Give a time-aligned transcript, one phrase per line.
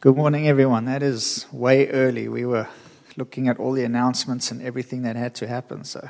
[0.00, 0.86] Good morning, everyone.
[0.86, 2.26] That is way early.
[2.26, 2.66] We were
[3.18, 5.84] looking at all the announcements and everything that had to happen.
[5.84, 6.08] So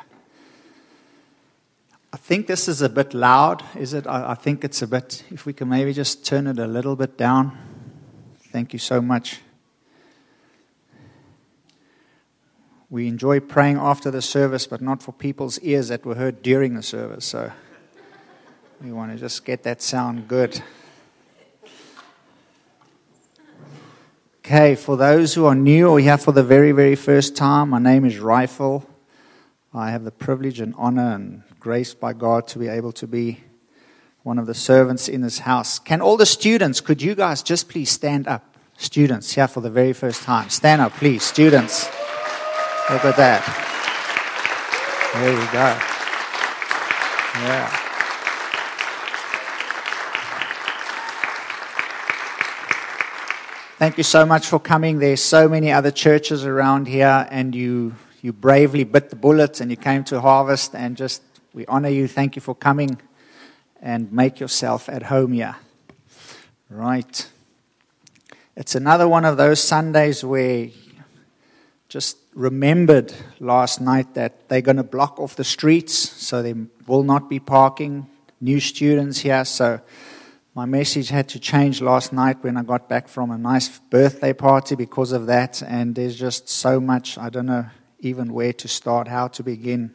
[2.12, 4.06] I think this is a bit loud, is it?
[4.06, 7.18] I, think it's a bit, if we can maybe just turn it a little bit
[7.18, 7.58] down.
[8.52, 9.40] Thank you so much.
[12.90, 16.74] We enjoy praying after the service, but not for people's ears that were heard during
[16.74, 17.24] the service.
[17.24, 17.50] So
[18.80, 20.62] we want to just get that sound good.
[24.52, 27.78] Okay, for those who are new or here for the very, very first time, my
[27.78, 28.84] name is Rifle.
[29.72, 33.38] I have the privilege and honor and grace by God to be able to be
[34.24, 35.78] one of the servants in this house.
[35.78, 38.56] Can all the students, could you guys just please stand up?
[38.76, 40.48] Students here for the very first time.
[40.48, 41.22] Stand up, please.
[41.22, 41.84] Students.
[42.90, 43.44] Look at that.
[45.14, 45.78] There you go.
[47.46, 47.79] Yeah.
[53.80, 54.98] Thank you so much for coming.
[54.98, 59.70] There's so many other churches around here, and you, you bravely bit the bullet and
[59.70, 61.22] you came to harvest, and just
[61.54, 62.06] we honor you.
[62.06, 63.00] Thank you for coming
[63.80, 65.56] and make yourself at home here.
[66.68, 67.26] Right.
[68.54, 70.68] It's another one of those Sundays where
[71.88, 77.02] just remembered last night that they're going to block off the streets, so there will
[77.02, 78.10] not be parking.
[78.42, 79.80] New students here, so
[80.54, 84.32] my message had to change last night when I got back from a nice birthday
[84.32, 87.66] party because of that, and there's just so much, I don't know
[88.00, 89.94] even where to start, how to begin.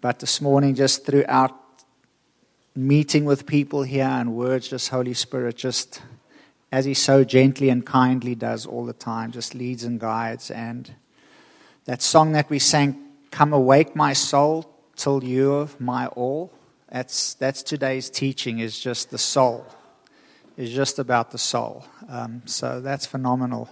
[0.00, 1.54] But this morning, just throughout
[2.74, 6.00] meeting with people here and words, just Holy Spirit, just
[6.72, 10.50] as He so gently and kindly does all the time, just leads and guides.
[10.50, 10.94] And
[11.84, 12.96] that song that we sang,
[13.30, 16.50] Come Awake My Soul, Till You're My All
[16.90, 19.66] that's, that's today's teaching is just the soul.
[20.56, 21.86] Is just about the soul.
[22.08, 23.70] Um, so that's phenomenal.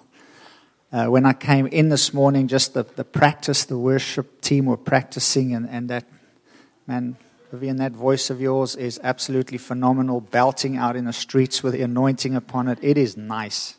[0.91, 4.79] Uh, when I came in this morning, just the, the practice, the worship team were
[4.79, 6.07] practicing, and, and that,
[6.87, 7.17] man,
[7.53, 11.83] Vivian, that voice of yours is absolutely phenomenal, belting out in the streets with the
[11.83, 12.79] anointing upon it.
[12.81, 13.75] It is nice.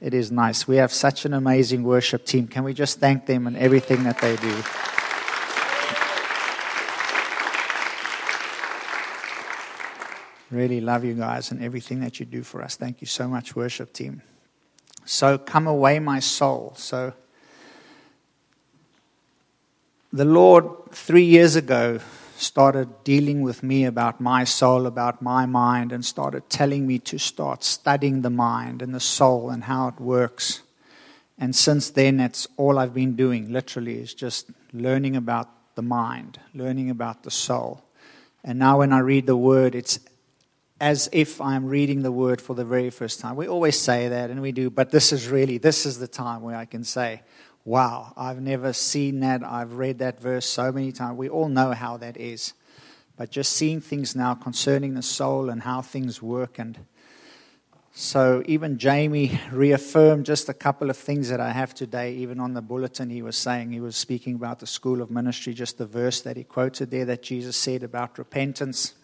[0.00, 0.68] It is nice.
[0.68, 2.46] We have such an amazing worship team.
[2.46, 4.62] Can we just thank them and everything that they do?
[10.50, 12.76] Really love you guys and everything that you do for us.
[12.76, 14.22] Thank you so much, worship team.
[15.04, 16.72] So, come away, my soul.
[16.76, 17.12] So,
[20.12, 22.00] the Lord, three years ago,
[22.36, 27.18] started dealing with me about my soul, about my mind, and started telling me to
[27.18, 30.62] start studying the mind and the soul and how it works.
[31.38, 36.40] And since then, that's all I've been doing, literally, is just learning about the mind,
[36.54, 37.84] learning about the soul.
[38.42, 39.98] And now, when I read the word, it's
[40.80, 43.36] as if I'm reading the word for the very first time.
[43.36, 46.42] We always say that, and we do, but this is really, this is the time
[46.42, 47.22] where I can say,
[47.64, 49.42] wow, I've never seen that.
[49.42, 51.18] I've read that verse so many times.
[51.18, 52.54] We all know how that is.
[53.16, 56.60] But just seeing things now concerning the soul and how things work.
[56.60, 56.78] And
[57.90, 62.54] so even Jamie reaffirmed just a couple of things that I have today, even on
[62.54, 63.72] the bulletin he was saying.
[63.72, 67.04] He was speaking about the school of ministry, just the verse that he quoted there
[67.06, 68.94] that Jesus said about repentance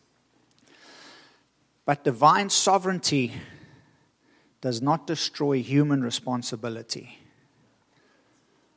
[1.87, 3.33] but divine sovereignty
[4.61, 7.19] does not destroy human responsibility.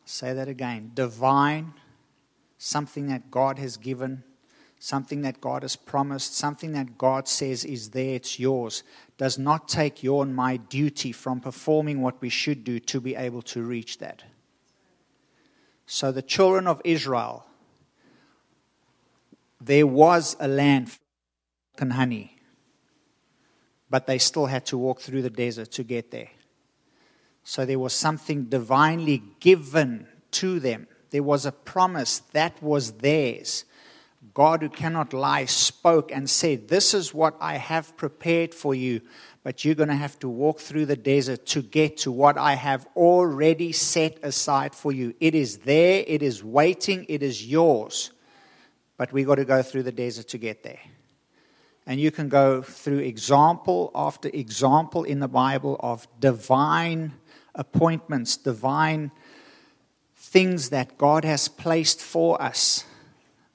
[0.04, 0.92] say that again.
[0.94, 1.74] Divine,
[2.58, 4.24] something that God has given,
[4.80, 8.84] something that God has promised, something that God says is there, it's yours,
[9.18, 13.16] does not take your and my duty from performing what we should do to be
[13.16, 14.24] able to reach that.
[15.86, 17.46] So, the children of Israel,
[19.62, 20.98] there was a land
[21.80, 22.37] and honey
[23.90, 26.30] but they still had to walk through the desert to get there.
[27.44, 30.88] So there was something divinely given to them.
[31.12, 33.64] There was a promise that was theirs.
[34.34, 39.02] God, who cannot lie, spoke and said, This is what I have prepared for you,
[39.44, 42.56] but you're going to have to walk through the desert to get to what I
[42.56, 45.16] have already set aside for you.
[45.20, 48.12] It is there, it is waiting, it is yours.
[48.98, 50.80] But we've got to go through the desert to get there.
[51.88, 57.14] And you can go through example after example in the Bible of divine
[57.56, 59.10] appointments, divine
[60.18, 62.84] things that God has placed for us.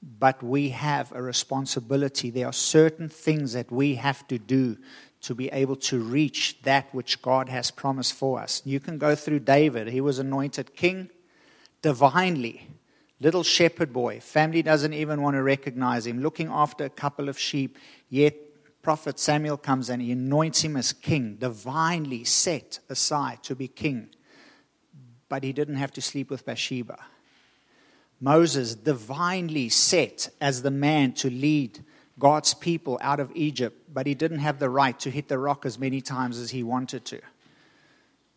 [0.01, 2.31] But we have a responsibility.
[2.31, 4.77] There are certain things that we have to do
[5.21, 8.63] to be able to reach that which God has promised for us.
[8.65, 9.87] You can go through David.
[9.89, 11.11] He was anointed king
[11.83, 12.67] divinely.
[13.19, 14.19] Little shepherd boy.
[14.19, 16.21] Family doesn't even want to recognize him.
[16.21, 17.77] Looking after a couple of sheep.
[18.09, 18.35] Yet
[18.81, 24.09] prophet Samuel comes and he anoints him as king, divinely set aside to be king.
[25.29, 26.97] But he didn't have to sleep with Bathsheba.
[28.19, 31.79] Moses, divinely set as the man to lead
[32.19, 35.65] God's people out of Egypt, but he didn't have the right to hit the rock
[35.65, 37.21] as many times as he wanted to.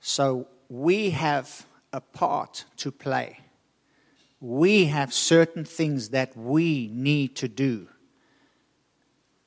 [0.01, 3.41] So we have a part to play.
[4.41, 7.89] We have certain things that we need to do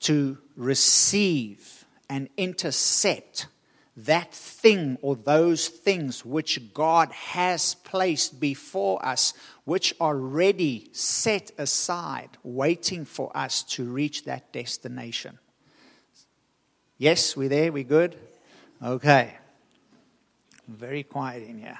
[0.01, 3.47] to receive and intercept
[4.05, 9.33] that thing or those things which God has placed before us,
[9.65, 15.37] which are ready, set aside, waiting for us to reach that destination.
[16.97, 18.15] Yes, we're there, we're good?
[18.81, 19.35] Okay.
[20.67, 21.79] Very quiet in here.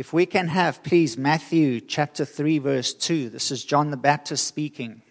[0.00, 3.28] If we can have, please, Matthew chapter 3, verse 2.
[3.28, 5.02] This is John the Baptist speaking.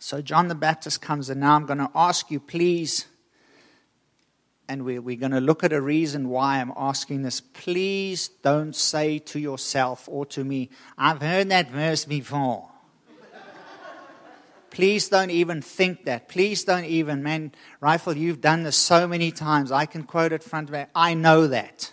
[0.00, 3.06] So John the Baptist comes, and now I'm going to ask you, please,
[4.68, 7.40] and we're, going to look at a reason why I'm asking this.
[7.40, 12.68] Please don't say to yourself or to me, I've heard that verse before.
[14.72, 16.28] Please don't even think that.
[16.28, 19.70] Please don't even, man, Rifle, you've done this so many times.
[19.70, 20.90] I can quote it front of back.
[20.96, 21.92] I know that.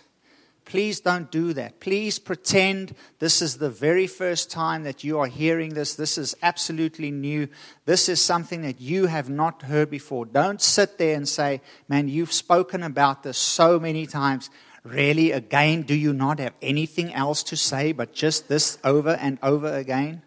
[0.66, 1.78] Please don't do that.
[1.78, 5.94] Please pretend this is the very first time that you are hearing this.
[5.94, 7.48] This is absolutely new.
[7.84, 10.26] This is something that you have not heard before.
[10.26, 14.50] Don't sit there and say, Man, you've spoken about this so many times.
[14.82, 19.38] Really, again, do you not have anything else to say but just this over and
[19.44, 20.22] over again?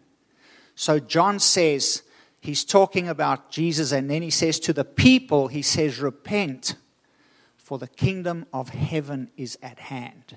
[0.73, 2.03] So, John says,
[2.39, 6.75] he's talking about Jesus, and then he says to the people, he says, Repent
[7.69, 10.35] for the kingdom of heaven is at hand.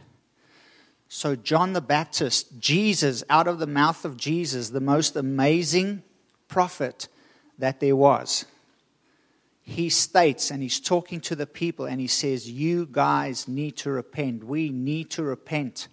[1.09, 6.03] So, John the Baptist, Jesus, out of the mouth of Jesus, the most amazing
[6.49, 7.09] prophet
[7.59, 8.45] that there was,
[9.63, 13.91] he states and he's talking to the people and he says, You guys need to
[13.91, 14.45] repent.
[14.45, 15.89] We need to repent.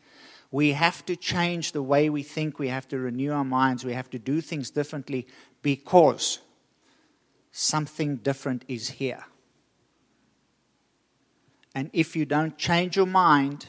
[0.51, 2.59] We have to change the way we think.
[2.59, 3.85] We have to renew our minds.
[3.85, 5.25] We have to do things differently
[5.61, 6.39] because
[7.53, 9.23] something different is here.
[11.75, 13.67] And if you don't change your mind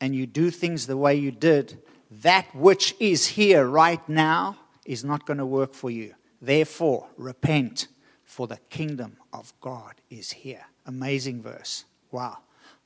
[0.00, 5.04] and you do things the way you did, that which is here right now is
[5.04, 6.14] not going to work for you.
[6.40, 7.88] Therefore, repent,
[8.34, 10.66] for the kingdom of God is here.
[10.86, 11.84] Amazing verse.
[12.10, 12.38] Wow.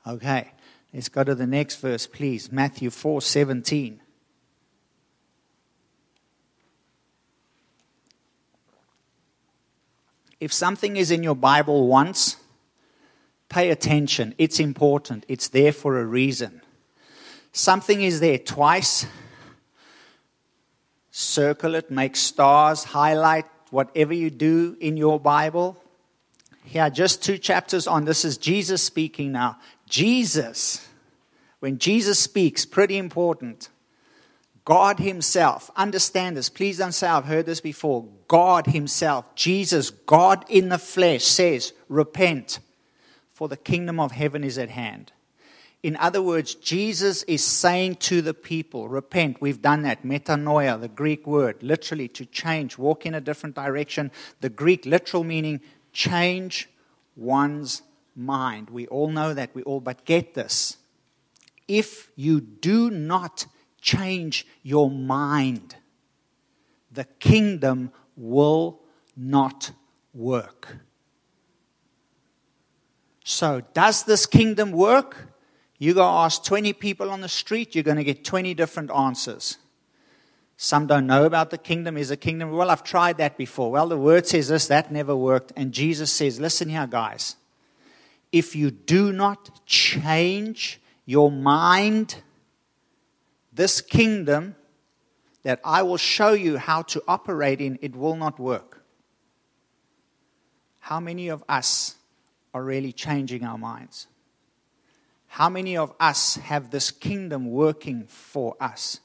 [0.06, 0.52] Okay.
[0.92, 2.52] Let's go to the next verse, please.
[2.52, 4.00] Matthew 4 17.
[10.40, 12.36] If something is in your Bible once,
[13.48, 14.34] Pay attention.
[14.38, 15.24] It's important.
[15.28, 16.60] It's there for a reason.
[17.52, 19.06] Something is there twice.
[21.10, 25.76] Circle it, make stars, highlight whatever you do in your Bible.
[26.64, 28.04] Here, just two chapters on.
[28.04, 29.58] This is Jesus speaking now.
[29.88, 30.86] Jesus,
[31.60, 33.70] when Jesus speaks, pretty important.
[34.66, 36.50] God Himself, understand this.
[36.50, 38.06] Please don't say I've heard this before.
[38.28, 42.58] God Himself, Jesus, God in the flesh, says, Repent
[43.38, 45.12] for the kingdom of heaven is at hand.
[45.84, 49.40] In other words, Jesus is saying to the people, repent.
[49.40, 50.02] We've done that.
[50.02, 54.10] Metanoia, the Greek word, literally to change, walk in a different direction.
[54.40, 55.60] The Greek literal meaning
[55.92, 56.68] change
[57.14, 57.82] one's
[58.16, 58.70] mind.
[58.70, 59.54] We all know that.
[59.54, 60.76] We all, but get this.
[61.68, 63.46] If you do not
[63.80, 65.76] change your mind,
[66.90, 68.80] the kingdom will
[69.16, 69.70] not
[70.12, 70.78] work.
[73.30, 75.28] So, does this kingdom work?
[75.76, 79.58] You go ask 20 people on the street, you're going to get 20 different answers.
[80.56, 81.98] Some don't know about the kingdom.
[81.98, 82.52] Is a kingdom?
[82.52, 83.70] Well, I've tried that before.
[83.70, 85.52] Well, the word says this, that never worked.
[85.56, 87.36] And Jesus says, listen here, guys.
[88.32, 92.22] If you do not change your mind,
[93.52, 94.56] this kingdom
[95.42, 98.82] that I will show you how to operate in, it will not work.
[100.78, 101.97] How many of us
[102.58, 104.08] are really changing our minds?
[105.28, 109.00] How many of us have this kingdom working for us?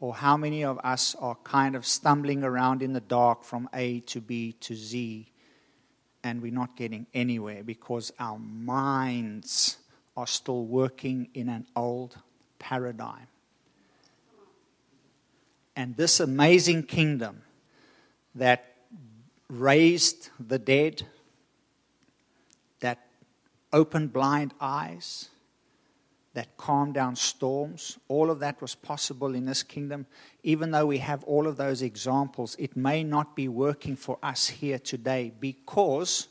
[0.00, 4.00] Or how many of us are kind of stumbling around in the dark from A
[4.00, 5.26] to B to Z
[6.22, 9.78] and we're not getting anywhere because our minds
[10.16, 12.16] are still working in an old
[12.60, 13.26] paradigm?
[15.74, 17.42] And this amazing kingdom
[18.34, 18.74] that
[19.48, 21.06] raised the dead,
[23.72, 25.28] open blind eyes,
[26.34, 27.98] that calm down storms.
[28.06, 30.06] All of that was possible in this kingdom.
[30.42, 34.46] Even though we have all of those examples, it may not be working for us
[34.46, 36.28] here today because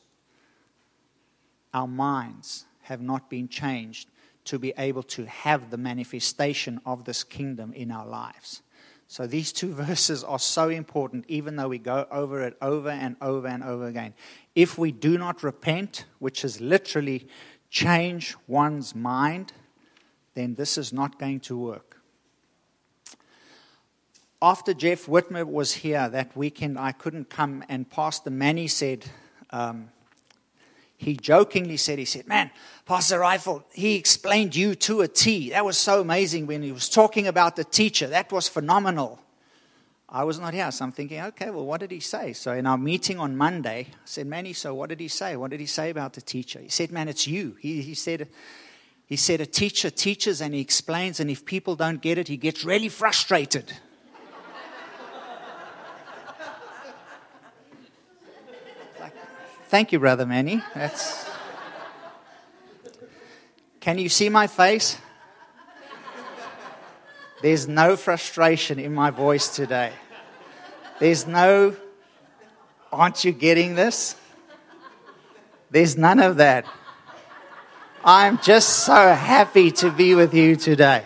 [1.74, 4.08] our minds have not been changed
[4.46, 8.62] to be able to have the manifestation of this kingdom in our lives.
[9.08, 13.16] So these two verses are so important, even though we go over it over and
[13.22, 14.14] over and over again.
[14.56, 17.28] If we do not repent, which is literally
[17.70, 19.54] change one's mind,
[20.34, 22.02] then this is not going to work.
[24.40, 29.06] After Jeff Whitmer was here that weekend, I couldn't come, and Pastor Manny said,
[29.50, 29.90] um,
[30.98, 32.50] he jokingly said, he said, Man,
[32.86, 35.52] Pastor Rifle, he explained you to a T.
[35.52, 38.08] That was so amazing when he was talking about the teacher.
[38.08, 39.22] That was phenomenal.
[40.10, 42.32] I was not here, so I'm thinking, okay, well, what did he say?
[42.32, 45.36] So in our meeting on Monday, I said, Manny, so what did he say?
[45.36, 46.60] What did he say about the teacher?
[46.60, 47.58] He said, Man, it's you.
[47.60, 48.28] He, he said,
[49.06, 52.38] he said, A teacher teaches and he explains, and if people don't get it, he
[52.38, 53.74] gets really frustrated.
[59.70, 60.64] Thank you, Brother Manny.
[60.74, 61.30] That's.
[63.82, 64.98] Can you see my face?
[67.42, 69.92] There's no frustration in my voice today.
[71.00, 71.76] There's no,
[72.94, 74.16] aren't you getting this?
[75.70, 76.66] There's none of that.
[78.06, 81.04] I'm just so happy to be with you today.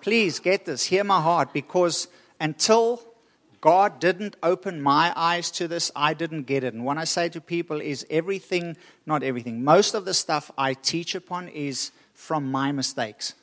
[0.00, 2.06] Please get this, hear my heart, because
[2.40, 3.02] until
[3.62, 6.74] God didn't open my eyes to this, I didn't get it.
[6.74, 8.76] And what I say to people is everything,
[9.06, 13.34] not everything, most of the stuff I teach upon is from my mistakes.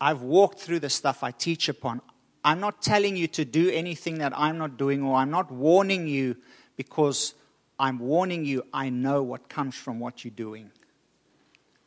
[0.00, 2.02] I've walked through the stuff I teach upon.
[2.44, 6.08] I'm not telling you to do anything that I'm not doing, or I'm not warning
[6.08, 6.36] you
[6.76, 7.34] because
[7.78, 10.72] I'm warning you, I know what comes from what you're doing.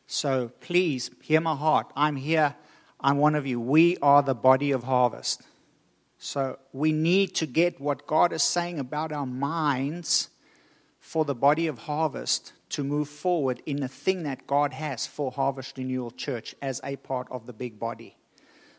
[0.07, 1.91] So please hear my heart.
[1.93, 2.55] I'm here.
[3.01, 3.59] I'm one of you.
[3.59, 5.43] We are the body of harvest.
[6.23, 10.29] So we need to get what God is saying about our minds
[10.99, 15.31] for the body of harvest to move forward in the thing that God has for
[15.31, 18.15] Harvest Renewal Church as a part of the big body.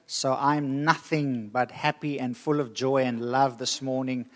[0.06, 4.30] So I'm nothing but happy and full of joy and love this morning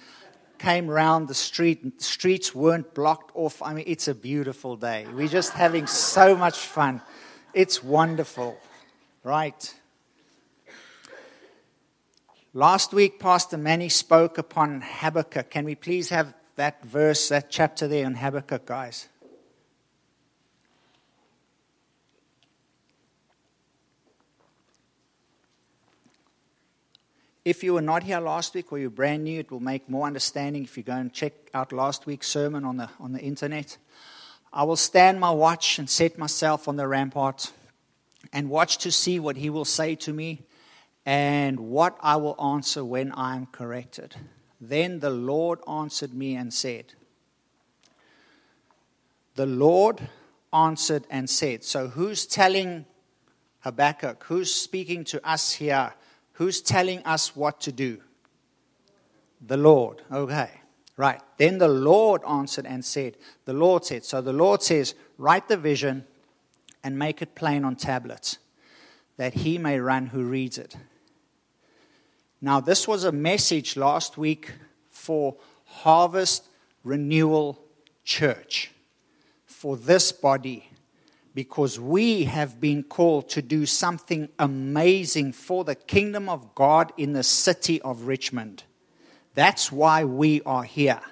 [0.58, 2.02] came round the street.
[2.02, 3.62] Streets weren't blocked off.
[3.62, 5.06] I mean, it's a beautiful day.
[5.14, 7.00] We're just having so much fun.
[7.54, 8.58] It's wonderful,
[9.22, 9.74] right?
[12.56, 15.50] Last week, Pastor Manny spoke upon Habakkuk.
[15.50, 19.08] Can we please have that verse, that chapter there on Habakkuk, guys?
[27.44, 30.06] If you were not here last week or you're brand new, it will make more
[30.06, 33.76] understanding if you go and check out last week's sermon on the, on the internet.
[34.50, 37.52] I will stand my watch and set myself on the rampart
[38.32, 40.46] and watch to see what he will say to me
[41.06, 44.16] and what I will answer when I am corrected.
[44.60, 46.94] Then the Lord answered me and said,
[49.36, 50.08] The Lord
[50.52, 52.86] answered and said, So who's telling
[53.60, 54.24] Habakkuk?
[54.24, 55.94] Who's speaking to us here?
[56.32, 57.98] Who's telling us what to do?
[59.46, 60.02] The Lord.
[60.10, 60.50] Okay,
[60.96, 61.20] right.
[61.36, 65.56] Then the Lord answered and said, The Lord said, so the Lord says, Write the
[65.56, 66.04] vision
[66.82, 68.38] and make it plain on tablets,
[69.18, 70.76] that he may run who reads it.
[72.40, 74.52] Now, this was a message last week
[74.90, 76.48] for Harvest
[76.84, 77.58] Renewal
[78.04, 78.70] Church,
[79.46, 80.68] for this body
[81.36, 87.12] because we have been called to do something amazing for the kingdom of God in
[87.12, 88.64] the city of Richmond.
[89.34, 91.02] That's why we are here.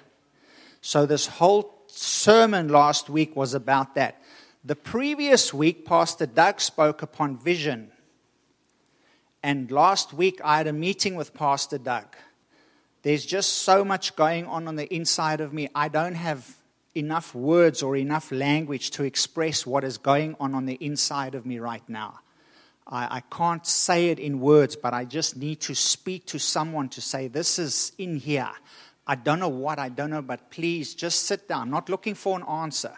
[0.81, 4.21] So, this whole sermon last week was about that.
[4.63, 7.91] The previous week, Pastor Doug spoke upon vision.
[9.45, 12.15] And last week, I had a meeting with Pastor Doug.
[13.03, 15.69] There's just so much going on on the inside of me.
[15.75, 16.57] I don't have
[16.95, 21.45] enough words or enough language to express what is going on on the inside of
[21.45, 22.21] me right now.
[22.87, 26.89] I, I, can't say it in words, but I just need to speak to someone
[26.89, 28.49] to say, This is in here.
[29.05, 31.61] I don't know what, I don't know, but please just sit down.
[31.61, 32.97] I'm not looking for an answer.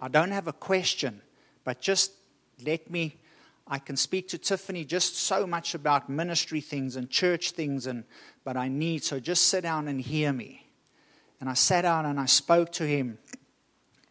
[0.00, 1.22] I don't have a question,
[1.62, 2.10] but just
[2.64, 3.18] let me.
[3.68, 8.04] I can speak to Tiffany just so much about ministry things and church things, and,
[8.44, 10.68] but I need, so just sit down and hear me.
[11.40, 13.18] And I sat down and I spoke to him.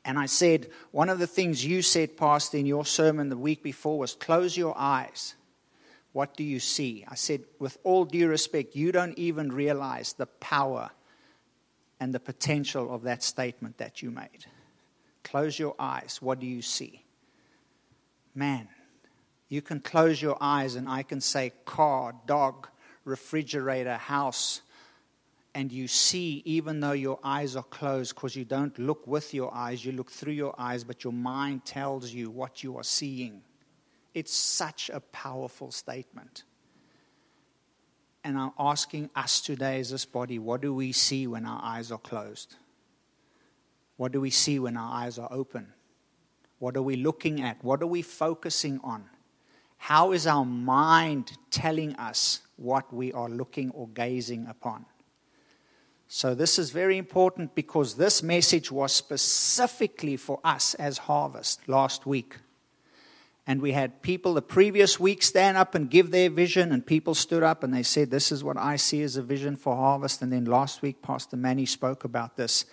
[0.03, 3.63] And I said, one of the things you said, Pastor, in your sermon the week
[3.63, 5.35] before was close your eyes.
[6.11, 7.03] What do you see?
[7.07, 10.91] I said, with all due respect, you don't even realize the power
[11.99, 14.45] and the potential of that statement that you made.
[15.23, 16.19] Close your eyes.
[16.21, 17.05] What do you see?
[18.35, 18.67] man,
[19.49, 22.67] you can close your eyes and I can say car, dog,
[23.03, 24.61] refrigerator, house,
[25.53, 29.53] and you see, even though your eyes are closed, because you don't look with your
[29.53, 33.41] eyes, you look through your eyes, but your mind tells you what you are seeing.
[34.13, 36.43] It's such a powerful statement.
[38.25, 41.89] And I'm asking us today as this body, what do we see when our eyes
[41.89, 42.55] are closed?
[43.95, 45.67] What do we see when our eyes are open?
[46.59, 47.63] What are we looking at?
[47.63, 49.05] What are we focusing on?
[49.85, 54.87] How is our mind telling us what we are looking or gazing upon?
[56.07, 62.07] So, this is very important because this message was specifically for us as Harvest last
[62.07, 62.37] week.
[63.45, 67.13] And we had people the previous week stand up and give their vision, and people
[67.13, 70.19] stood up and they said, This is what I see as a vision for Harvest.
[70.23, 72.65] And then last week, Pastor Manny spoke about this.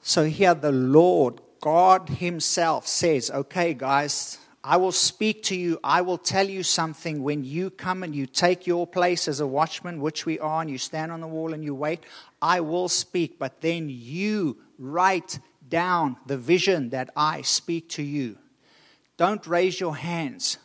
[0.00, 5.80] So, here the Lord, God Himself, says, Okay, guys, I will speak to you.
[5.82, 9.46] I will tell you something when you come and you take your place as a
[9.46, 12.04] watchman, which we are, and you stand on the wall and you wait.
[12.40, 18.38] I will speak, but then you write down the vision that I speak to you.
[19.16, 20.58] Don't raise your hands.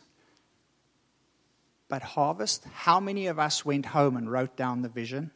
[1.88, 5.32] But, harvest, how many of us went home and wrote down the vision?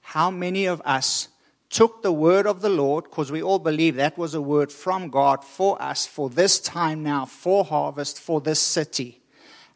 [0.00, 1.28] How many of us
[1.70, 5.08] took the word of the Lord, because we all believe that was a word from
[5.08, 9.22] God for us for this time now, for harvest, for this city.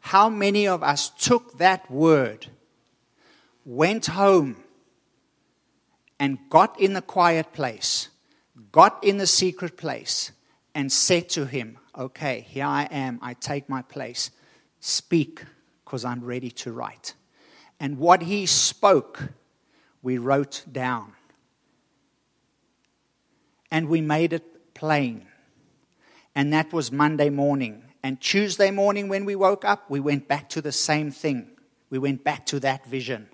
[0.01, 2.47] How many of us took that word,
[3.63, 4.57] went home,
[6.19, 8.09] and got in the quiet place,
[8.71, 10.31] got in the secret place,
[10.75, 14.31] and said to him, Okay, here I am, I take my place.
[14.81, 15.43] Speak,
[15.83, 17.13] because I'm ready to write.
[17.79, 19.29] And what he spoke,
[20.01, 21.13] we wrote down
[23.75, 25.27] and we made it plain.
[26.33, 27.83] And that was Monday morning.
[28.03, 31.49] And Tuesday morning, when we woke up, we went back to the same thing.
[31.89, 33.27] We went back to that vision.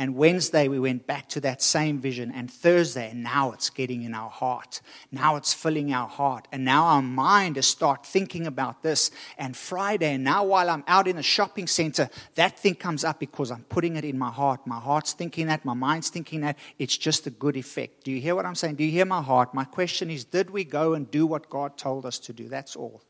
[0.00, 2.32] And Wednesday, we went back to that same vision.
[2.34, 4.80] And Thursday, and now it's getting in our heart.
[5.12, 6.48] Now it's filling our heart.
[6.50, 9.10] And now our mind is start thinking about this.
[9.36, 13.20] And Friday, and now while I'm out in the shopping center, that thing comes up
[13.20, 14.66] because I'm putting it in my heart.
[14.66, 16.56] My heart's thinking that, my mind's thinking that.
[16.78, 18.04] It's just a good effect.
[18.04, 18.76] Do you hear what I'm saying?
[18.76, 19.52] Do you hear my heart?
[19.52, 22.48] My question is, did we go and do what God told us to do?
[22.48, 23.02] That's all.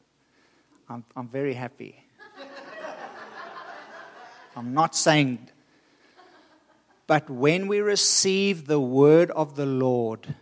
[0.88, 2.04] I'm, I'm very happy.
[4.56, 5.50] I'm not saying
[7.10, 10.36] but when we receive the word of the Lord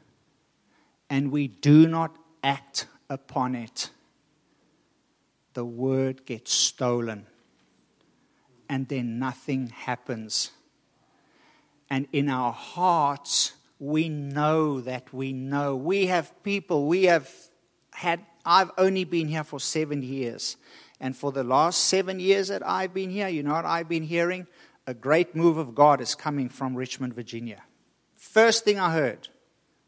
[1.09, 3.89] and we do not act upon it,
[5.55, 7.25] the word gets stolen
[8.69, 10.51] and then nothing happens.
[11.89, 15.75] And in our hearts, we know that we know.
[15.75, 17.33] We have people, we have
[17.95, 20.59] had, I've only been here for seven years.
[21.01, 24.03] And for the last seven years that I've been here, you know what I've been
[24.03, 24.47] hearing?
[24.89, 27.63] A great move of God is coming from Richmond, Virginia.
[28.17, 29.29] First thing I heard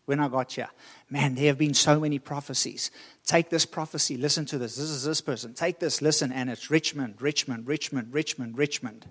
[0.05, 0.69] when I got here,
[1.09, 2.91] man, there have been so many prophecies.
[3.25, 4.77] Take this prophecy, listen to this.
[4.77, 5.55] This is this person.
[5.55, 9.07] Take this, listen, and it's Richmond, Richmond, Richmond, Richmond, Richmond.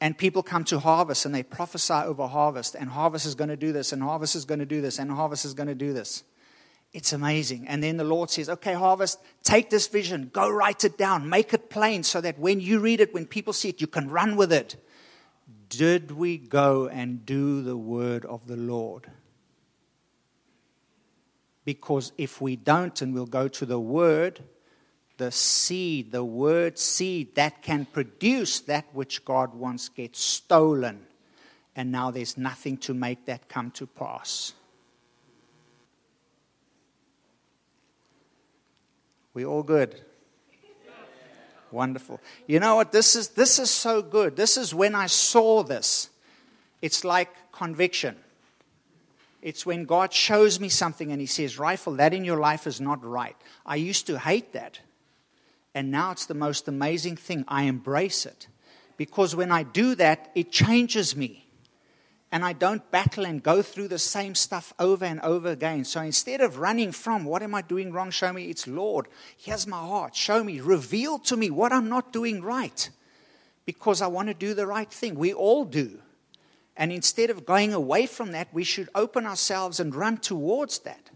[0.00, 3.58] And people come to harvest and they prophesy over harvest, and harvest is going to
[3.58, 5.92] do this, and harvest is going to do this, and harvest is going to do
[5.92, 6.24] this.
[6.94, 7.68] It's amazing.
[7.68, 11.52] And then the Lord says, Okay, harvest, take this vision, go write it down, make
[11.52, 14.36] it plain so that when you read it, when people see it, you can run
[14.36, 14.76] with it
[15.68, 19.10] did we go and do the word of the Lord?
[21.64, 24.42] Because if we don't, and we'll go to the word,
[25.16, 31.06] the seed, the word seed that can produce that which God wants gets stolen.
[31.76, 34.52] And now there's nothing to make that come to pass.
[39.32, 40.00] We all good?
[41.74, 42.20] Wonderful.
[42.46, 42.92] You know what?
[42.92, 44.36] This is, this is so good.
[44.36, 46.08] This is when I saw this.
[46.80, 48.16] It's like conviction.
[49.42, 52.80] It's when God shows me something and He says, Rifle, that in your life is
[52.80, 53.36] not right.
[53.66, 54.78] I used to hate that.
[55.74, 57.44] And now it's the most amazing thing.
[57.48, 58.46] I embrace it.
[58.96, 61.43] Because when I do that, it changes me
[62.34, 65.84] and I don't battle and go through the same stuff over and over again.
[65.84, 68.10] So instead of running from, what am I doing wrong?
[68.10, 68.46] Show me.
[68.46, 70.16] It's Lord, here's my heart.
[70.16, 70.58] Show me.
[70.58, 72.90] Reveal to me what I'm not doing right
[73.64, 75.14] because I want to do the right thing.
[75.14, 76.00] We all do.
[76.76, 81.10] And instead of going away from that, we should open ourselves and run towards that.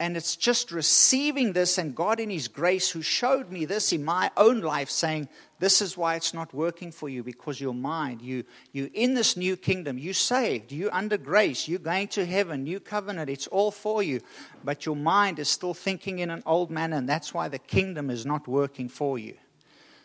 [0.00, 4.04] And it's just receiving this, and God in His grace, who showed me this in
[4.04, 8.22] my own life, saying, This is why it's not working for you, because your mind,
[8.22, 12.62] you, you in this new kingdom, you saved, you under grace, you're going to heaven,
[12.62, 14.20] new covenant, it's all for you.
[14.62, 18.08] But your mind is still thinking in an old manner, and that's why the kingdom
[18.08, 19.34] is not working for you.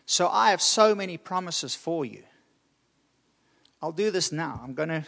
[0.08, 2.24] So I have so many promises for you.
[3.80, 4.60] I'll do this now.
[4.64, 5.06] I'm going to,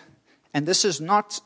[0.54, 1.40] and this is not,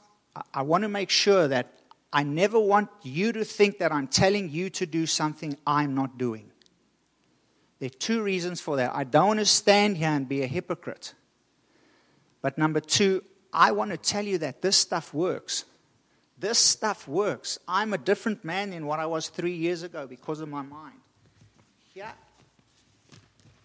[0.54, 1.79] I want to make sure that
[2.12, 6.18] I never want you to think that I'm telling you to do something I'm not
[6.18, 6.52] doing.
[7.80, 8.92] There are two reasons for that.
[8.94, 11.14] I don't want to stand here and be a hypocrite.
[12.42, 15.66] But number two, I want to tell you that this stuff works.
[16.38, 17.60] This stuff works.
[17.68, 20.96] I'm a different man than what I was three years ago because of my mind.
[21.94, 22.12] Here,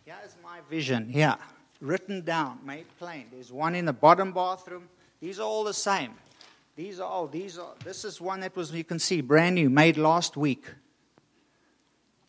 [0.05, 1.09] here is my vision.
[1.09, 1.37] Here,
[1.81, 3.27] written down, made plain.
[3.33, 4.89] There's one in the bottom bathroom.
[5.21, 6.15] These are all the same.
[6.77, 9.71] These are all, these are, this is one that was, you can see, brand new,
[9.71, 10.67] made last week.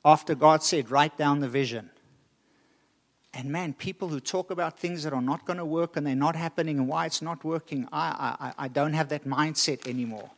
[0.04, 1.90] After God said, write down the vision.
[3.34, 6.16] And man, people who talk about things that are not going to work and they're
[6.16, 10.30] not happening and why it's not working, I, I, I don't have that mindset anymore.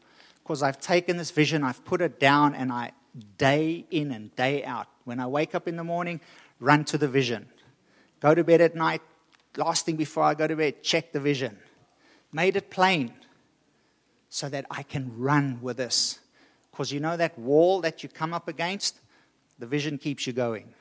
[0.41, 2.93] Because I've taken this vision, I've put it down, and I,
[3.38, 6.22] day in and day out, when I wake up in the morning,
[6.62, 7.48] run to the vision.
[8.22, 9.02] Go to bed at night,
[9.58, 11.58] last thing before I go to bed, check the vision.
[12.32, 13.13] Made it plain
[14.30, 16.20] so that I can run with this.
[16.72, 19.00] Because you know that wall that you come up against?
[19.60, 20.74] The vision keeps you going.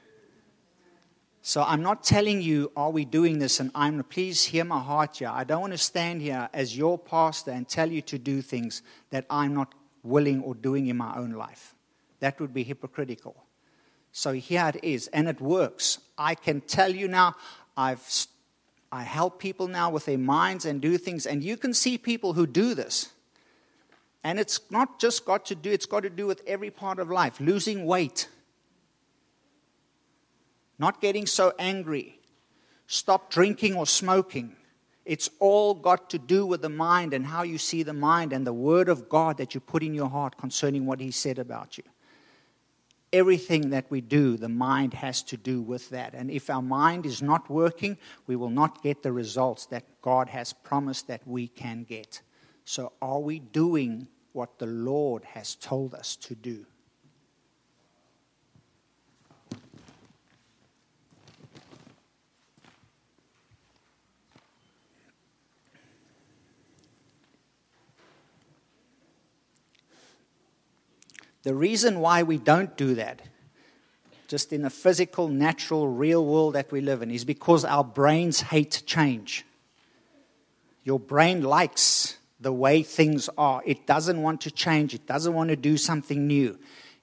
[1.43, 3.61] So I'm not telling you, are we doing this?
[3.61, 5.31] And I'm, please hear my heart here.
[5.33, 8.83] I don't want to stand here as your pastor and tell you to do things
[9.11, 11.75] that I'm not willing or doing in my own life.
[12.19, 13.45] That would be hypocritical.
[14.11, 15.99] So here it is, and it works.
[16.19, 17.37] I can tell you now,
[17.77, 18.27] I've,
[18.91, 22.33] I help people now with their minds and do things, and you can see people
[22.33, 23.13] who do this.
[24.27, 27.09] And it's not just got to do, it's got to do with every part of
[27.09, 27.39] life.
[27.39, 28.29] Losing weight,
[30.81, 32.19] not getting so angry,
[32.89, 34.57] stop drinking or smoking.
[35.05, 38.45] It's all got to do with the mind and how you see the mind and
[38.45, 41.79] the word of God that you put in your heart concerning what He said about
[41.79, 41.85] you.
[43.13, 46.15] Everything that we do, the mind has to do with that.
[46.15, 50.31] And if our mind is not working, we will not get the results that God
[50.31, 52.23] has promised that we can get.
[52.65, 56.67] So, are we doing what the Lord has told us to do.
[71.43, 73.23] The reason why we don't do that,
[74.29, 78.41] just in the physical, natural, real world that we live in, is because our brains
[78.43, 79.47] hate change.
[80.85, 83.63] Your brain likes the way things are.
[83.65, 86.59] It doesn't want to change, it doesn't want to do something new.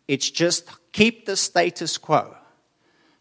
[0.08, 2.36] It's just keep the status quo.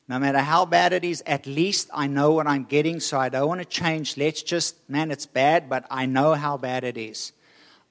[0.08, 3.28] No matter how bad it is, at least I know what I'm getting, so I
[3.28, 4.16] don't want to change.
[4.16, 7.32] Let's just, man, it's bad, but I know how bad it is.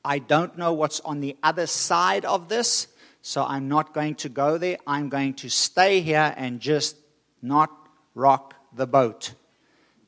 [0.04, 2.88] I don't know what's on the other side of this,
[3.22, 4.78] so I'm not going to go there.
[4.86, 6.98] I'm going to stay here and just
[7.42, 7.72] not
[8.14, 9.34] rock the boat.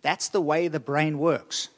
[0.01, 1.69] That's the way the brain works.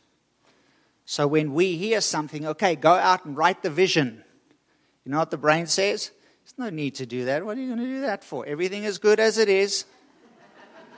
[1.06, 4.24] So when we hear something, okay, go out and write the vision.
[5.04, 6.12] You know what the brain says?
[6.44, 7.46] There's no need to do that.
[7.46, 8.46] What are you going to do that for?
[8.46, 9.86] Everything is good as it is.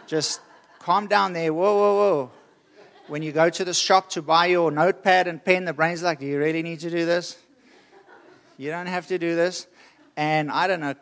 [0.08, 0.39] Just
[0.80, 1.54] calm down there.
[1.54, 2.32] Whoa, whoa, whoa.
[3.08, 6.20] When you go to the shop to buy your notepad and pen, the brain's like,
[6.20, 7.38] do you really need to do this?
[8.58, 9.67] You don't have to do this.
[10.15, 10.96] And I don't know,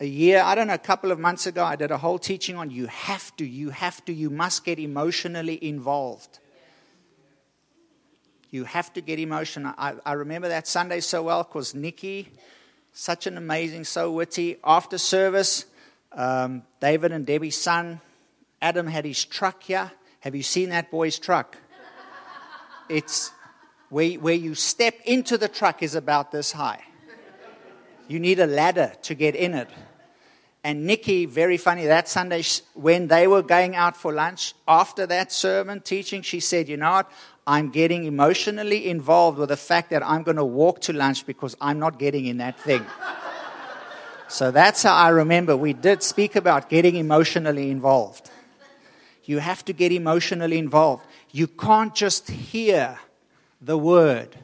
[0.00, 2.56] a year, I don't know, a couple of months ago, I did a whole teaching
[2.56, 6.38] on you have to, you have to, you must get emotionally involved.
[8.50, 9.74] You have to get emotional.
[9.76, 12.28] I, I remember that Sunday so well because Nikki,
[12.92, 14.56] such an amazing, so witty.
[14.64, 15.66] After service,
[16.12, 18.00] um, David and Debbie's son,
[18.62, 19.92] Adam, had his truck here.
[20.20, 21.58] Have you seen that boy's truck?
[22.88, 23.32] It's
[23.90, 26.82] where, where you step into the truck is about this high.
[28.08, 29.68] You need a ladder to get in it.
[30.64, 32.42] And Nikki, very funny, that Sunday
[32.74, 36.90] when they were going out for lunch, after that sermon teaching, she said, You know
[36.90, 37.12] what?
[37.48, 41.56] I'm getting emotionally involved with the fact that I'm going to walk to lunch because
[41.62, 42.84] I'm not getting in that thing.
[44.28, 48.30] so that's how I remember we did speak about getting emotionally involved.
[49.24, 51.06] You have to get emotionally involved.
[51.32, 52.98] You can't just hear
[53.62, 54.36] the word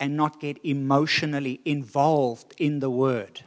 [0.00, 3.42] and not get emotionally involved in the word.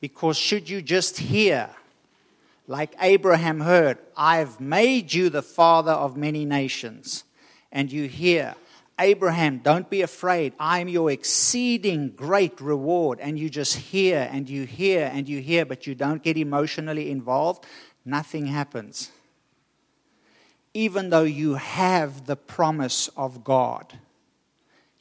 [0.00, 1.70] Because should you just hear,
[2.66, 7.24] like Abraham heard, I've made you the father of many nations.
[7.70, 8.54] And you hear,
[8.98, 10.52] Abraham, don't be afraid.
[10.58, 13.20] I'm your exceeding great reward.
[13.20, 17.10] And you just hear and you hear and you hear, but you don't get emotionally
[17.10, 17.66] involved,
[18.04, 19.10] nothing happens.
[20.74, 23.98] Even though you have the promise of God,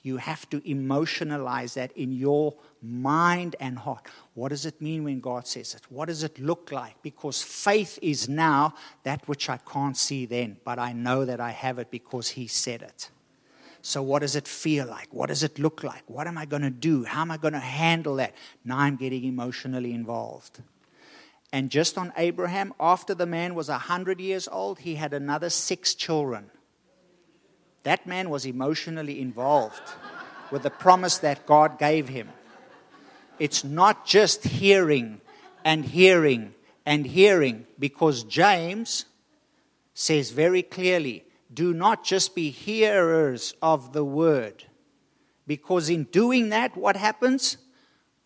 [0.06, 4.06] you have to emotionalize that in your mind and heart.
[4.36, 5.82] What does it mean when God says it?
[5.90, 7.02] What does it look like?
[7.02, 11.50] Because faith is now that which I can't see then, but I know that I
[11.50, 13.10] have it because He said it.
[13.82, 15.12] So, what does it feel like?
[15.12, 16.04] What does it look like?
[16.08, 17.04] What am I going to do?
[17.04, 18.36] How am I going to handle that?
[18.64, 20.62] Now I'm getting emotionally involved.
[21.52, 25.96] And just on Abraham, after the man was 100 years old, he had another six
[25.96, 26.52] children.
[27.86, 29.82] That man was emotionally involved
[30.50, 32.30] with the promise that God gave him.
[33.38, 35.22] It's not just hearing
[35.64, 39.06] and hearing and hearing, because James
[39.94, 44.64] says very clearly do not just be hearers of the word.
[45.46, 47.58] Because in doing that, what happens?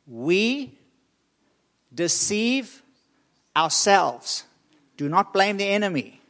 [0.08, 0.80] We
[1.94, 2.82] deceive
[3.56, 4.46] ourselves.
[4.96, 6.22] Do not blame the enemy.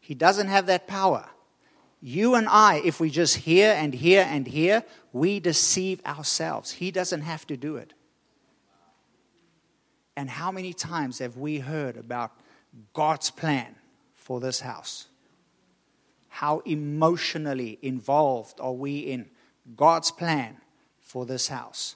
[0.00, 1.28] He doesn't have that power.
[2.06, 6.72] You and I, if we just hear and hear and hear, we deceive ourselves.
[6.72, 7.94] He doesn't have to do it.
[10.14, 12.32] And how many times have we heard about
[12.92, 13.76] God's plan
[14.14, 15.06] for this house?
[16.34, 19.30] how emotionally involved are we in
[19.76, 20.56] God's plan
[20.98, 21.94] for this house?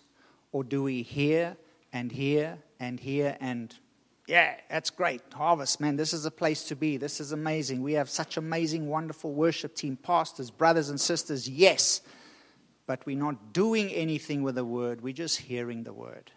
[0.52, 1.56] Or do we hear
[1.92, 3.74] and hear and hear and,
[4.28, 5.22] yeah, that's great.
[5.32, 6.98] Harvest, man, this is a place to be.
[6.98, 7.82] This is amazing.
[7.82, 11.48] We have such amazing, wonderful worship team, pastors, brothers and sisters.
[11.48, 12.02] Yes.
[12.86, 16.30] But we're not doing anything with the word, we're just hearing the word.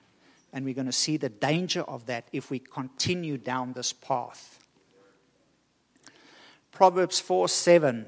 [0.54, 4.60] And we're going to see the danger of that if we continue down this path.
[6.72, 8.06] Proverbs 4 7.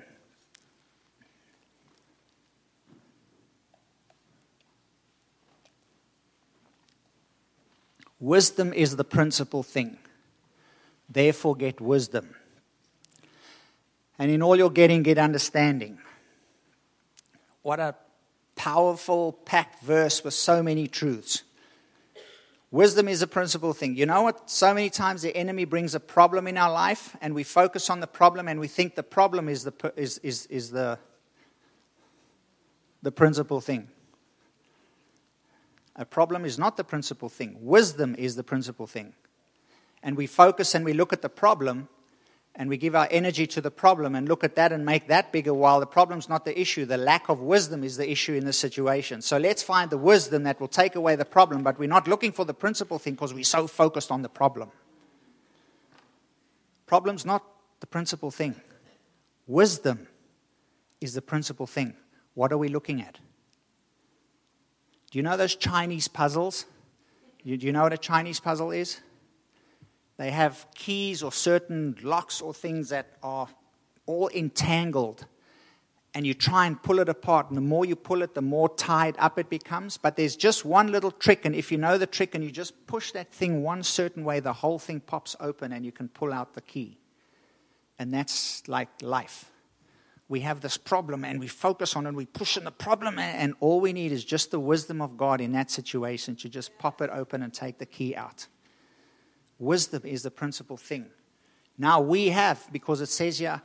[8.24, 9.98] Wisdom is the principal thing.
[11.10, 12.34] Therefore, get wisdom.
[14.18, 16.00] And in all you're getting, get understanding.
[17.64, 17.96] What a
[18.56, 21.44] powerful, packed verse with so many truths.
[22.72, 23.98] Wisdom is a principal thing.
[23.98, 24.50] You know what?
[24.50, 28.00] So many times the enemy brings a problem in our life, and we focus on
[28.00, 30.98] the problem, and we think the problem is the, is, is, is the,
[33.02, 33.90] the principal thing.
[35.96, 39.14] A problem is not the principal thing, wisdom is the principal thing.
[40.02, 41.88] And we focus and we look at the problem,
[42.56, 45.32] and we give our energy to the problem and look at that and make that
[45.32, 46.86] bigger while the problem's not the issue.
[46.86, 49.22] The lack of wisdom is the issue in this situation.
[49.22, 52.32] So let's find the wisdom that will take away the problem, but we're not looking
[52.32, 54.70] for the principal thing because we're so focused on the problem.
[56.86, 57.44] Problem's not
[57.80, 58.56] the principal thing.
[59.48, 60.08] Wisdom
[61.02, 61.96] is the principal thing.
[62.36, 63.18] What are we looking at?
[65.14, 66.66] Do you know those Chinese puzzles?
[67.46, 69.00] Do you know what a Chinese puzzle is?
[70.18, 73.48] They have keys or certain locks or things that are
[74.08, 75.28] all entangled.
[76.16, 77.50] And you try and pull it apart.
[77.50, 79.98] And the more you pull it, the more tied up it becomes.
[79.98, 81.46] But there's just one little trick.
[81.46, 84.40] And if you know the trick and you just push that thing one certain way,
[84.40, 86.98] the whole thing pops open and you can pull out the key.
[88.00, 89.52] And that's like life.
[90.34, 93.54] We have this problem and we focus on it, we push on the problem, and
[93.60, 97.04] all we need is just the wisdom of God in that situation to just pop
[97.04, 98.48] it open and take the key out.
[99.60, 101.06] Wisdom is the principal thing.
[101.78, 103.62] Now we have, because it says here,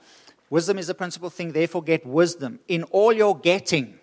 [0.51, 2.61] wisdom is the principal thing, therefore get wisdom.
[2.69, 3.99] In all your getting,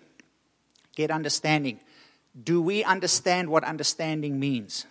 [0.96, 1.78] get understanding.
[2.42, 4.86] Do we understand what understanding means?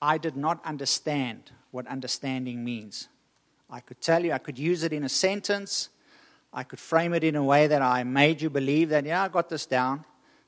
[0.00, 3.06] I did not understand what understanding means.
[3.72, 5.88] I could tell you, I could use it in a sentence.
[6.52, 9.28] I could frame it in a way that I made you believe that, yeah, I
[9.28, 10.04] got this down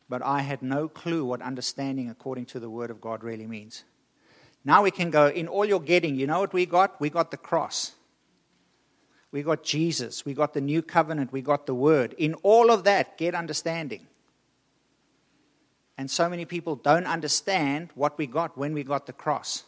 [0.08, 3.84] but I had no clue what understanding according to the Word of God really means.
[4.64, 7.00] Now we can go, in all you're getting, you know what we got?
[7.00, 7.92] We got the cross.
[9.30, 10.24] We got Jesus.
[10.24, 11.32] We got the new covenant.
[11.32, 12.14] We got the Word.
[12.18, 14.06] In all of that, get understanding.
[15.96, 19.64] And so many people don't understand what we got when we got the cross.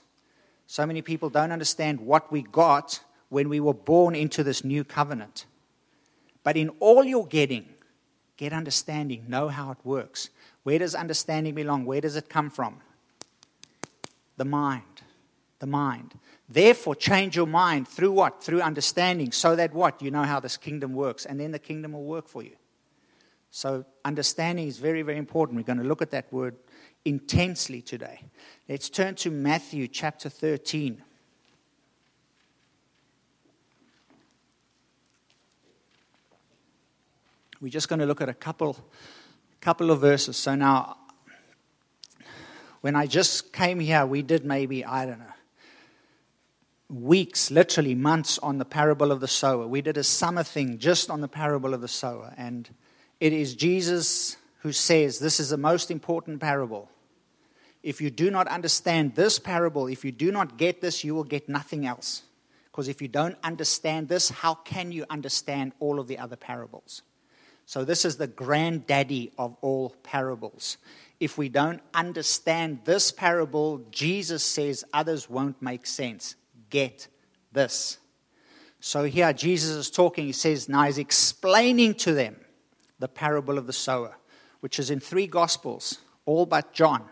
[0.66, 3.01] So many people don't understand what we got
[3.37, 5.46] when we were born into this new covenant.
[6.42, 7.66] But in all you're getting,
[8.37, 9.25] Get understanding.
[9.29, 10.31] Know how it works.
[10.62, 11.85] Where does understanding belong?
[11.87, 12.81] Where does it come from?
[14.37, 14.83] The mind.
[15.59, 16.18] The mind.
[16.49, 18.42] Therefore, change your mind through what?
[18.42, 20.03] Through understanding, so that what?
[20.03, 22.57] You know how this kingdom works, and then the kingdom will work for you.
[23.51, 25.57] So, understanding is very, very important.
[25.57, 26.57] We're going to look at that word
[27.07, 28.20] intensely today.
[28.68, 31.03] Let's turn to Matthew chapter 13.
[37.66, 38.76] We're just going to look at a couple,
[39.61, 40.37] couple of verses.
[40.37, 40.98] So now,
[42.81, 45.24] when I just came here, we did maybe, I don't know,
[46.88, 49.66] weeks, literally months on the parable of the sower.
[49.66, 52.33] We did a summer thing just on the parable of the sower.
[52.37, 52.70] And
[53.18, 56.88] it is Jesus who says this is the most important parable.
[57.83, 61.24] If you do not understand this parable, if you do not get this, you will
[61.24, 62.22] get nothing else.
[62.66, 67.02] Because if you don't understand this, how can you understand all of the other parables?
[67.66, 70.79] So, this is the granddaddy of all parables.
[71.18, 76.37] If we don't understand this parable, Jesus says others won't make sense.
[76.70, 77.09] Get
[77.52, 77.98] this.
[78.79, 82.37] So, here Jesus is talking, he says, now he's explaining to them
[83.00, 84.16] the parable of the sower,
[84.61, 87.02] which is in three gospels, all but John.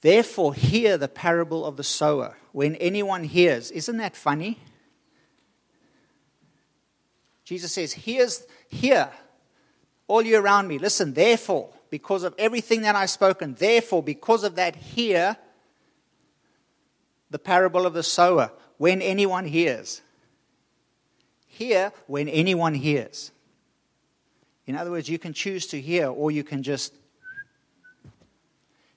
[0.00, 2.36] Therefore, hear the parable of the sower.
[2.50, 4.58] When anyone hears, isn't that funny?
[7.44, 9.10] Jesus says, Here's, Hear,
[10.10, 10.76] all you around me.
[10.76, 15.36] Listen, therefore, because of everything that I've spoken, therefore, because of that, hear
[17.30, 20.02] the parable of the sower when anyone hears.
[21.46, 23.30] Hear when anyone hears.
[24.66, 26.92] In other words, you can choose to hear or you can just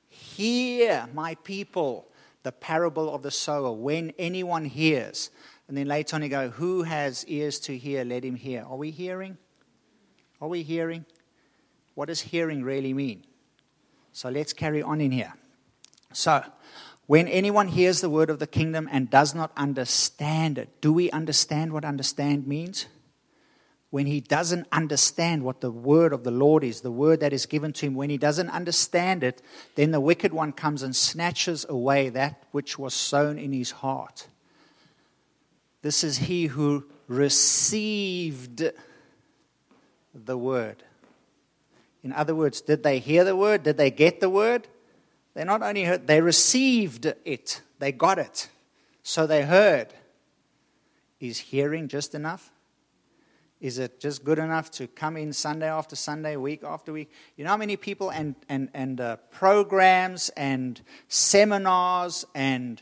[0.10, 2.08] hear, my people,
[2.42, 5.30] the parable of the sower when anyone hears.
[5.68, 8.04] And then later on, you go, Who has ears to hear?
[8.04, 8.64] Let him hear.
[8.68, 9.38] Are we hearing?
[10.44, 11.06] Are we hearing?
[11.96, 13.24] What does hearing really mean?
[14.12, 15.36] So let's carry on in here.
[16.12, 16.44] So,
[17.06, 21.10] when anyone hears the word of the kingdom and does not understand it, do we
[21.12, 22.88] understand what understand means?
[23.90, 27.46] When he doesn't understand what the word of the Lord is, the word that is
[27.46, 29.42] given to him, when he doesn't understand it,
[29.76, 34.28] then the wicked one comes and snatches away that which was sown in his heart.
[35.84, 38.74] This is he who received
[40.14, 40.84] the word.
[42.04, 43.64] In other words, did they hear the word?
[43.64, 44.68] Did they get the word?
[45.34, 47.62] They not only heard, they received it.
[47.80, 48.50] They got it.
[49.02, 49.88] So they heard.
[51.20, 52.52] Is hearing just enough?
[53.62, 57.10] Is it just good enough to come in Sunday after Sunday, week after week?
[57.38, 62.82] You know how many people and, and, and uh, programs and seminars and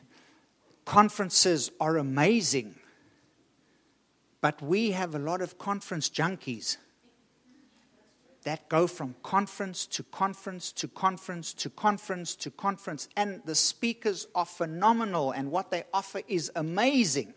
[0.85, 2.73] conferences are amazing.
[4.41, 6.77] But we have a lot of conference junkies
[8.43, 13.07] that go from conference to conference to conference to conference to conference.
[13.15, 17.33] And the speakers are phenomenal, and what they offer is amazing.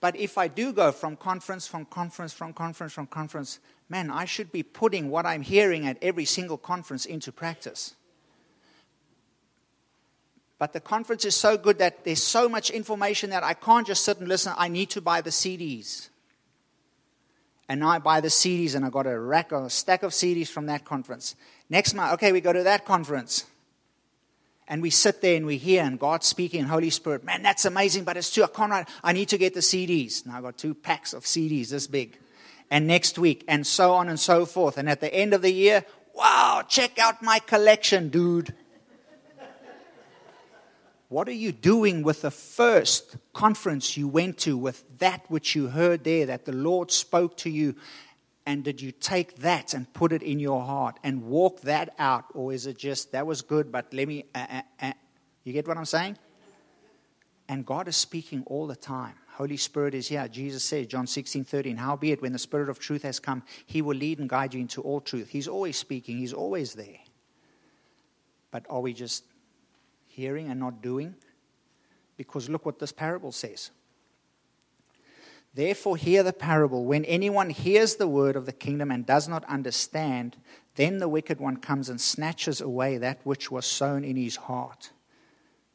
[0.00, 4.26] But if I do go from conference, from conference, from conference, from conference, man, I
[4.26, 7.94] should be putting what I'm hearing at every single conference into practice.
[10.58, 14.04] But the conference is so good that there's so much information that I can't just
[14.04, 14.54] sit and listen.
[14.56, 16.08] I need to buy the CDs.
[17.68, 20.12] And now I buy the CDs and I got a rack or a stack of
[20.12, 21.34] CDs from that conference.
[21.68, 23.44] Next month, okay, we go to that conference.
[24.68, 27.64] And we sit there and we hear and God speaking and Holy Spirit, man, that's
[27.64, 30.26] amazing, but it's too, I can't write, I need to get the CDs.
[30.26, 32.18] Now I got two packs of CDs this big.
[32.68, 34.76] And next week, and so on and so forth.
[34.76, 38.54] And at the end of the year, wow, check out my collection, dude.
[41.08, 45.68] What are you doing with the first conference you went to, with that which you
[45.68, 47.76] heard there, that the Lord spoke to you?
[48.44, 52.24] And did you take that and put it in your heart and walk that out?
[52.34, 54.92] Or is it just, that was good, but let me, uh, uh, uh.
[55.44, 56.16] you get what I'm saying?
[57.48, 59.14] And God is speaking all the time.
[59.34, 60.26] Holy Spirit is here.
[60.28, 63.96] Jesus said, John 16, 13, Howbeit, when the Spirit of truth has come, he will
[63.96, 65.28] lead and guide you into all truth.
[65.28, 66.98] He's always speaking, he's always there.
[68.50, 69.24] But are we just
[70.16, 71.14] hearing and not doing?
[72.16, 73.70] Because look what this parable says.
[75.54, 76.84] Therefore, hear the parable.
[76.84, 80.36] When anyone hears the word of the kingdom and does not understand,
[80.74, 84.90] then the wicked one comes and snatches away that which was sown in his heart.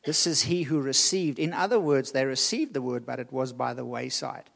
[0.06, 1.38] This is he who received.
[1.38, 4.50] In other words, they received the word, but it was by the wayside.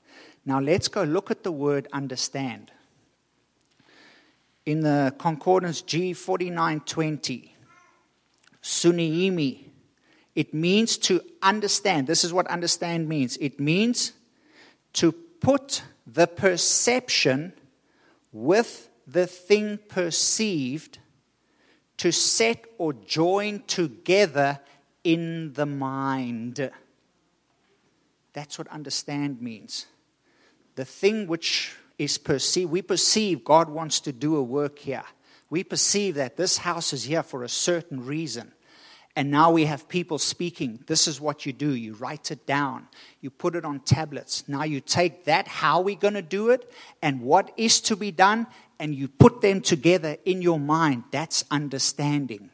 [0.45, 2.71] Now let's go look at the word understand.
[4.65, 7.51] In the Concordance G4920,
[8.63, 9.65] Suniemi,
[10.35, 12.07] it means to understand.
[12.07, 14.13] This is what understand means it means
[14.93, 17.53] to put the perception
[18.31, 20.99] with the thing perceived,
[21.97, 24.59] to set or join together
[25.03, 26.71] in the mind.
[28.33, 29.85] That's what understand means.
[30.75, 35.05] The thing which is perceived, we perceive God wants to do a work here.
[35.49, 38.51] We perceive that this house is here for a certain reason.
[39.15, 40.83] And now we have people speaking.
[40.87, 41.73] This is what you do.
[41.73, 42.87] You write it down.
[43.21, 44.43] You put it on tablets.
[44.47, 46.69] Now you take that, how we're going to do it,
[47.01, 48.45] and what is to be done,
[48.77, 51.05] and you put them together in your mind.
[51.11, 52.49] That's understanding.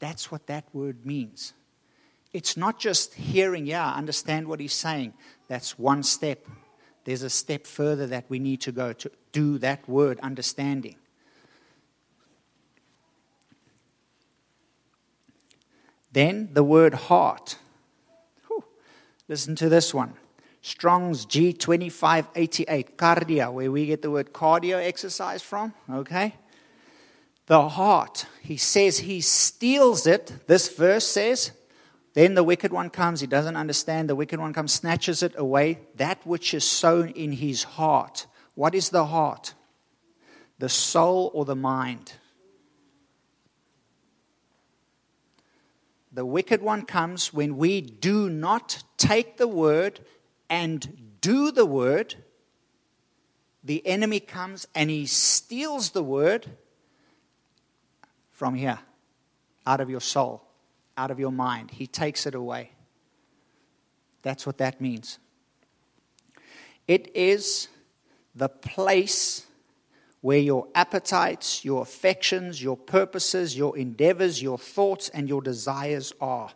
[0.00, 1.52] That's what that word means.
[2.32, 5.14] It's not just hearing, yeah, understand what he's saying.
[5.46, 6.44] That's one step.
[7.04, 10.96] There's a step further that we need to go to do that word, understanding.
[16.14, 17.58] Then the word heart.
[18.46, 18.64] Whew.
[19.28, 20.14] Listen to this one.
[20.62, 25.74] Strong's G2588, kardia, where we get the word cardio exercise from.
[25.90, 26.36] Okay?
[27.46, 28.26] The heart.
[28.40, 30.46] He says he steals it.
[30.46, 31.50] This verse says,
[32.14, 33.20] then the wicked one comes.
[33.20, 34.08] He doesn't understand.
[34.08, 35.80] The wicked one comes, snatches it away.
[35.96, 38.26] That which is sown in his heart.
[38.54, 39.54] What is the heart?
[40.60, 42.12] The soul or the mind?
[46.14, 49.98] The wicked one comes when we do not take the word
[50.48, 52.14] and do the word.
[53.64, 56.46] The enemy comes and he steals the word
[58.30, 58.78] from here,
[59.66, 60.44] out of your soul,
[60.96, 61.72] out of your mind.
[61.72, 62.70] He takes it away.
[64.22, 65.18] That's what that means.
[66.86, 67.66] It is
[68.36, 69.43] the place
[70.24, 76.50] where your appetites, your affections, your purposes, your endeavors, your thoughts, and your desires are.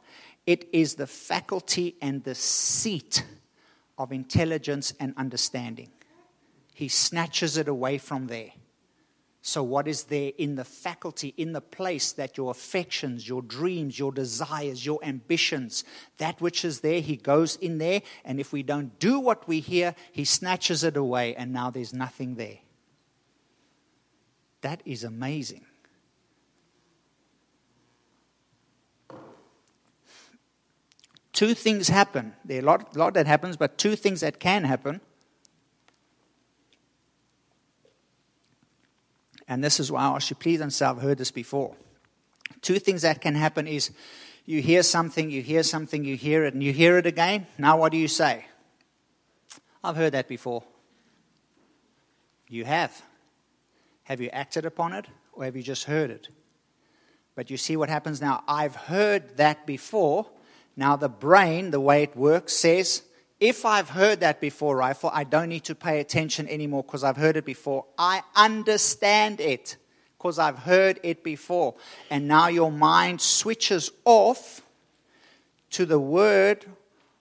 [0.46, 3.24] It is the faculty and the seat
[3.98, 5.90] of intelligence and understanding.
[6.72, 8.52] He snatches it away from there.
[9.42, 13.98] So, what is there in the faculty, in the place that your affections, your dreams,
[13.98, 15.84] your desires, your ambitions,
[16.16, 19.60] that which is there, he goes in there, and if we don't do what we
[19.60, 22.60] hear, he snatches it away, and now there's nothing there.
[24.61, 25.64] That is amazing.
[31.32, 32.34] Two things happen.
[32.44, 35.00] There are a lot, lot that happens, but two things that can happen.
[39.46, 41.76] And this is why I ask you, please and say, I've heard this before.
[42.61, 43.92] Two things that can happen is
[44.46, 47.46] you hear something, you hear something, you hear it, and you hear it again.
[47.56, 48.46] Now, what do you say?
[49.84, 50.64] I've heard that before.
[52.48, 53.00] You have.
[54.09, 55.04] Have you acted upon it
[55.34, 56.28] or have you just heard it?
[57.34, 58.42] But you see what happens now.
[58.48, 60.24] I've heard that before.
[60.78, 63.02] Now, the brain, the way it works, says,
[63.38, 67.18] if I've heard that before, Rifle, I don't need to pay attention anymore because I've
[67.18, 67.84] heard it before.
[67.98, 69.76] I understand it
[70.16, 71.74] because I've heard it before.
[72.09, 74.62] And now your mind switches off
[75.72, 76.64] to the word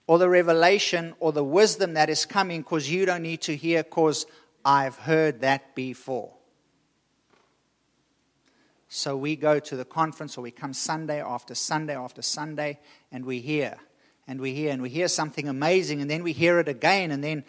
[0.06, 3.84] or the revelation or the wisdom that is coming because you don't need to hear
[3.84, 4.24] because
[4.64, 6.37] I've heard that before.
[8.88, 12.78] So we go to the conference or we come Sunday after Sunday after Sunday
[13.12, 13.76] and we hear
[14.26, 17.22] and we hear and we hear something amazing and then we hear it again and
[17.22, 17.44] then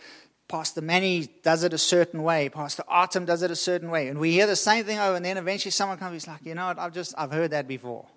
[0.47, 4.19] Pastor Manny does it a certain way, Pastor Artem does it a certain way, and
[4.19, 6.67] we hear the same thing over and then eventually someone comes he's like, you know
[6.67, 8.07] what, I've just I've heard that before.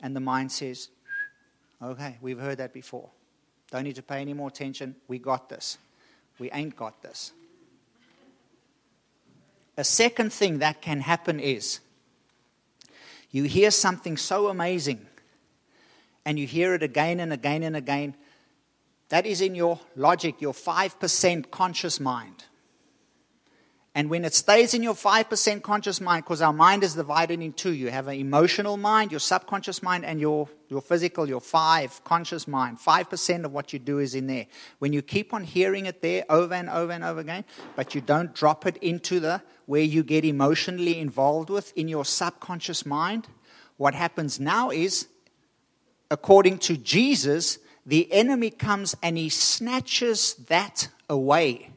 [0.00, 0.88] And the mind says,
[1.82, 3.10] Okay, we've heard that before.
[3.70, 4.96] Don't need to pay any more attention.
[5.08, 5.78] We got this.
[6.38, 7.32] We ain't got this.
[9.76, 11.80] A second thing that can happen is
[13.30, 15.06] you hear something so amazing
[16.24, 18.14] and you hear it again and again and again.
[19.08, 22.44] That is in your logic, your 5% conscious mind.
[23.96, 27.54] And when it stays in your 5% conscious mind, because our mind is divided in
[27.54, 32.04] two, you have an emotional mind, your subconscious mind, and your, your physical, your five
[32.04, 32.78] conscious mind.
[32.78, 34.48] 5% of what you do is in there.
[34.80, 38.02] When you keep on hearing it there over and over and over again, but you
[38.02, 43.28] don't drop it into the where you get emotionally involved with in your subconscious mind,
[43.76, 45.06] what happens now is,
[46.10, 51.70] according to Jesus, the enemy comes and he snatches that away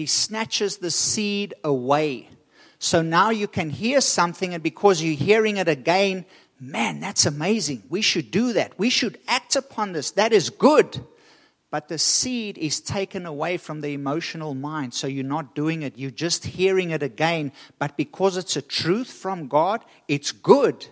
[0.00, 2.30] he snatches the seed away.
[2.78, 6.24] So now you can hear something, and because you're hearing it again,
[6.58, 7.82] man, that's amazing.
[7.90, 8.78] We should do that.
[8.78, 10.12] We should act upon this.
[10.12, 11.04] That is good.
[11.70, 14.92] But the seed is taken away from the emotional mind.
[14.92, 15.96] So you're not doing it.
[15.96, 17.52] You're just hearing it again.
[17.78, 20.86] But because it's a truth from God, it's good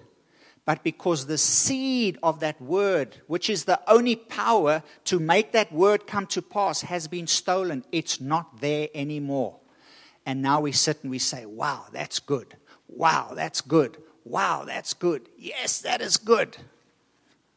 [0.68, 5.72] but because the seed of that word, which is the only power to make that
[5.72, 7.86] word come to pass, has been stolen.
[7.90, 9.60] It's not there anymore.
[10.26, 12.54] And now we sit and we say, wow, that's good.
[12.86, 13.96] Wow, that's good.
[14.24, 15.30] Wow, that's good.
[15.38, 16.58] Yes, that is good.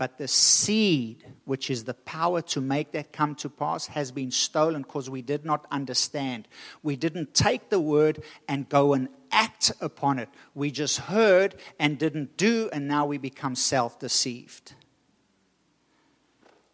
[0.01, 4.31] But the seed, which is the power to make that come to pass, has been
[4.31, 6.47] stolen because we did not understand.
[6.81, 10.27] We didn't take the word and go and act upon it.
[10.55, 14.73] We just heard and didn't do, and now we become self deceived.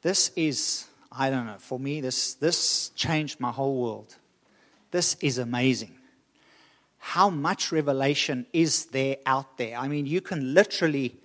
[0.04, 4.16] This is, I don't know, for me, this, this changed my whole world.
[4.92, 5.98] This is amazing.
[6.98, 9.78] How much revelation is there out there?
[9.78, 11.20] I mean, you can literally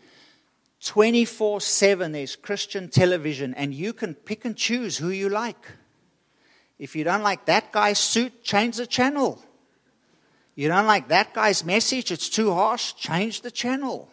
[0.85, 5.65] 24 7, there's Christian television, and you can pick and choose who you like.
[6.79, 9.41] If you don't like that guy's suit, change the channel.
[10.57, 14.09] You don't like that guy's message, it's too harsh, change the channel.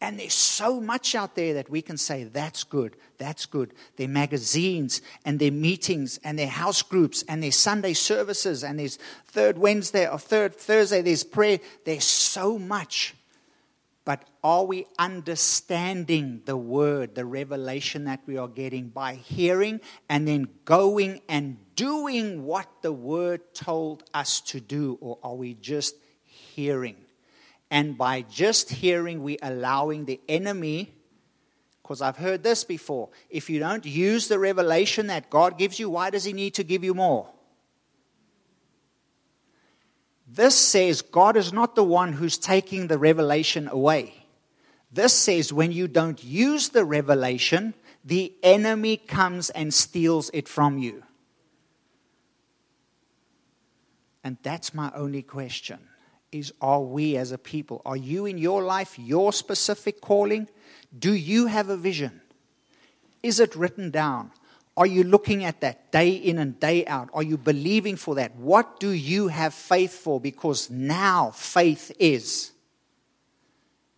[0.00, 3.72] And there's so much out there that we can say, that's good, that's good.
[3.96, 8.98] Their magazines and their meetings and their house groups and their Sunday services and there's
[9.26, 11.58] third Wednesday or third Thursday, there's prayer.
[11.84, 13.15] There's so much.
[14.06, 20.28] But are we understanding the word, the revelation that we are getting by hearing and
[20.28, 24.96] then going and doing what the word told us to do?
[25.00, 26.96] Or are we just hearing?
[27.68, 30.94] And by just hearing, we allowing the enemy,
[31.82, 33.08] because I've heard this before.
[33.28, 36.62] If you don't use the revelation that God gives you, why does He need to
[36.62, 37.28] give you more?
[40.36, 44.26] This says God is not the one who's taking the revelation away.
[44.92, 47.72] This says when you don't use the revelation,
[48.04, 51.04] the enemy comes and steals it from you.
[54.22, 55.78] And that's my only question
[56.32, 57.80] is are we as a people?
[57.86, 60.50] Are you in your life, your specific calling?
[60.98, 62.20] Do you have a vision?
[63.22, 64.32] Is it written down?
[64.76, 67.08] Are you looking at that day in and day out?
[67.14, 68.36] Are you believing for that?
[68.36, 70.20] What do you have faith for?
[70.20, 72.52] Because now faith is.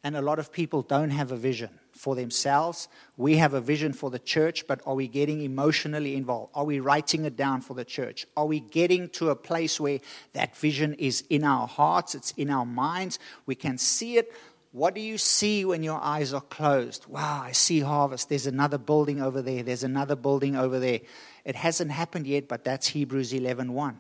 [0.05, 2.87] And a lot of people don't have a vision for themselves.
[3.17, 6.53] We have a vision for the church, but are we getting emotionally involved?
[6.55, 8.25] Are we writing it down for the church?
[8.37, 9.99] Are we getting to a place where
[10.33, 13.19] that vision is in our hearts, it's in our minds?
[13.47, 14.33] We can see it.
[14.73, 17.07] What do you see when your eyes are closed?
[17.07, 18.29] Wow, I see harvest.
[18.29, 19.63] There's another building over there.
[19.63, 21.01] There's another building over there.
[21.45, 23.97] It hasn't happened yet, but that's Hebrews 11:1.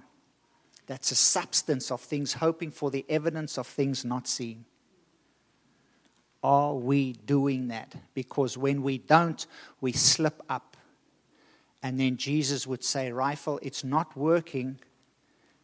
[0.86, 4.64] That's a substance of things hoping for the evidence of things not seen.
[6.42, 7.94] Are we doing that?
[8.14, 9.44] Because when we don't,
[9.80, 10.76] we slip up.
[11.82, 14.78] And then Jesus would say, Rifle, it's not working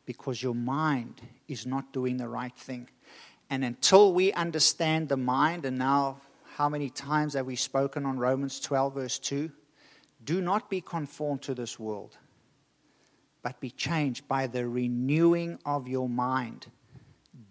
[0.07, 2.89] because your mind is not doing the right thing.
[3.55, 6.21] And until we understand the mind, and now
[6.57, 9.49] how many times have we spoken on Romans 12, verse 2?
[10.25, 12.19] Do not be conformed to this world,
[13.45, 16.67] but be changed by the renewing of your mind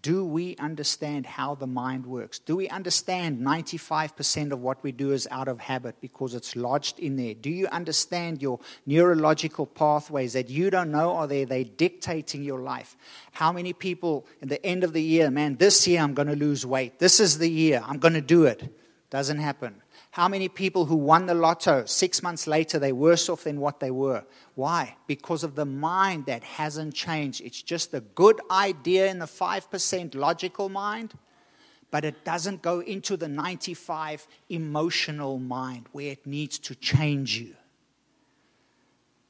[0.03, 2.37] do we understand how the mind works?
[2.37, 6.99] Do we understand 95% of what we do is out of habit because it's lodged
[6.99, 7.33] in there?
[7.33, 11.45] Do you understand your neurological pathways that you don't know are there?
[11.45, 12.97] They're dictating your life.
[13.31, 16.35] How many people at the end of the year, man, this year I'm going to
[16.35, 16.99] lose weight.
[16.99, 17.81] This is the year.
[17.87, 18.77] I'm going to do it.
[19.09, 19.82] Doesn't happen.
[20.13, 23.79] How many people who won the lotto, six months later, they're worse off than what
[23.79, 24.23] they were?
[24.53, 24.95] Why?
[25.07, 27.41] Because of the mind that hasn't changed.
[27.41, 31.15] It's just a good idea in the 5% logical mind,
[31.89, 37.55] but it doesn't go into the 95 emotional mind where it needs to change you.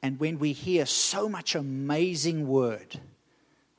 [0.02, 3.00] And when we hear so much amazing word,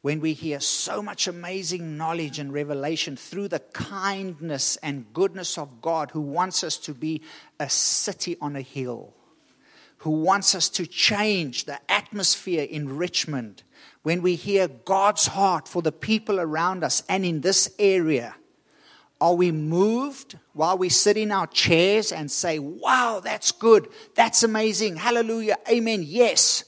[0.06, 5.82] when we hear so much amazing knowledge and revelation through the kindness and goodness of
[5.82, 7.24] God who wants us to be
[7.60, 9.16] a city on a hill,
[9.97, 13.64] who wants us to change the atmosphere in Richmond,
[14.03, 18.36] when we hear God's heart for the people around us and in this area,
[19.20, 24.43] are we moved while we sit in our chairs and say, Wow, that's good, that's
[24.43, 26.64] amazing, hallelujah, amen, yes?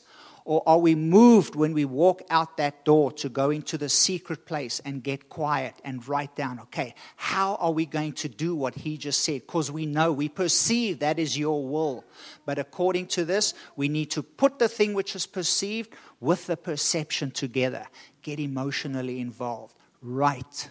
[0.47, 4.45] Or are we moved when we walk out that door to go into the secret
[4.45, 8.73] place and get quiet and write down, okay, how are we going to do what
[8.73, 9.41] he just said?
[9.41, 12.05] Because we know, we perceive that is your will.
[12.45, 16.55] But according to this, we need to put the thing which is perceived with the
[16.55, 17.85] perception together,
[18.21, 20.69] get emotionally involved, write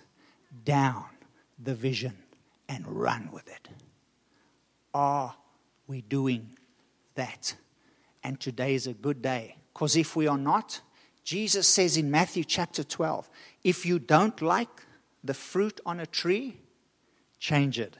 [0.64, 1.04] down
[1.62, 2.16] the vision
[2.66, 3.68] and run with it.
[4.94, 5.34] Are
[5.86, 6.56] we doing
[7.14, 7.54] that?
[8.24, 10.80] And today is a good day because if we are not,
[11.22, 13.28] Jesus says in Matthew chapter 12,
[13.62, 14.70] if you don't like
[15.22, 16.56] the fruit on a tree,
[17.38, 17.98] change it.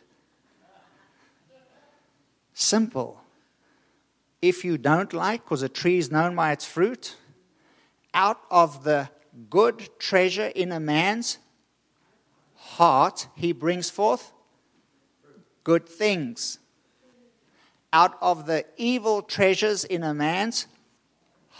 [2.55, 3.21] Simple.
[4.41, 7.17] If you don't like, because a tree is known by its fruit,
[8.15, 9.11] out of the
[9.51, 11.37] good treasure in a man's
[12.55, 14.33] heart, he brings forth
[15.63, 16.59] good things.
[17.93, 20.69] Out of the evil treasures in a man's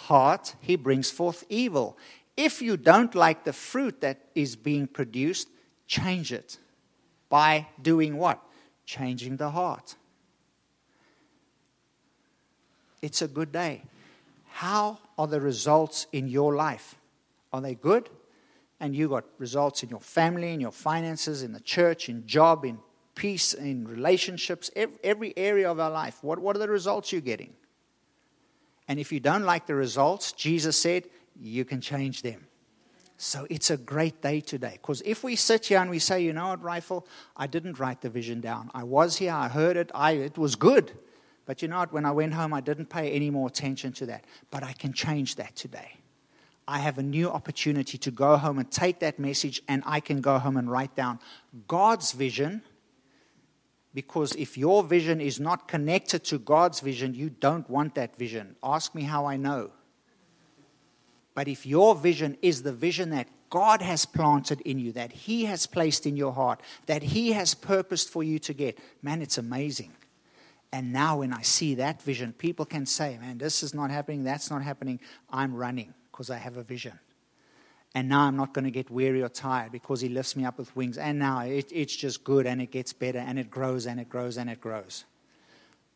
[0.07, 1.99] heart, he brings forth evil.
[2.37, 5.49] If you don't like the fruit that is being produced,
[5.87, 6.59] change it
[7.29, 8.43] by doing what?
[8.85, 9.97] Changing the heart.
[13.03, 13.83] It's a good day.
[14.51, 16.95] How are the results in your life?
[17.53, 18.09] Are they good?
[18.81, 22.65] And you got results in your family, in your finances, in the church, in job,
[22.65, 22.79] in
[23.15, 26.23] peace, in relationships, every, area of our life.
[26.23, 27.55] What, what are the results you're getting?
[28.89, 31.05] And if you don't like the results, Jesus said,
[31.41, 32.47] you can change them.
[33.19, 34.79] So it's a great day today.
[34.81, 37.07] Because if we sit here and we say, you know what, Rifle,
[37.37, 38.71] I didn't write the vision down.
[38.75, 40.93] I was here, I heard it, I, it was good.
[41.47, 44.07] But you know what, when I went home, I didn't pay any more attention to
[44.07, 44.25] that.
[44.51, 45.97] But I can change that today.
[46.69, 50.21] I have a new opportunity to go home and take that message, and I can
[50.21, 51.21] go home and write down
[51.69, 52.63] God's vision.
[53.97, 58.55] Because if your vision is not connected to God's vision, you don't want that vision.
[58.63, 59.71] Ask me how I know.
[61.35, 65.47] But if your vision is the vision that God has planted in you, that He
[65.47, 69.39] has placed in your heart, that He has purposed for you to get, man, it's
[69.39, 69.95] amazing.
[70.71, 74.25] And now, when I see that vision, people can say, man, this is not happening,
[74.25, 75.01] that's not happening.
[75.31, 76.99] I'm running because I have a vision.
[77.97, 80.59] And now I'm not going to get weary or tired because He lifts me up
[80.59, 80.99] with wings.
[80.99, 84.11] And now it, it's just good and it gets better and it grows and it
[84.11, 85.07] grows and it grows.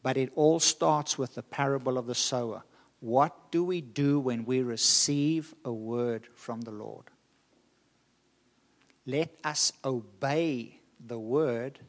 [0.03, 2.62] But it all starts with the parable of the sower.
[3.01, 7.05] What do we do when we receive a word from the Lord?
[9.05, 11.80] Let us obey the word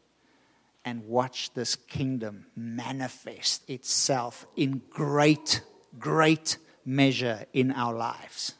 [0.84, 5.62] and watch this kingdom manifest itself in great,
[5.98, 8.56] great measure in our lives.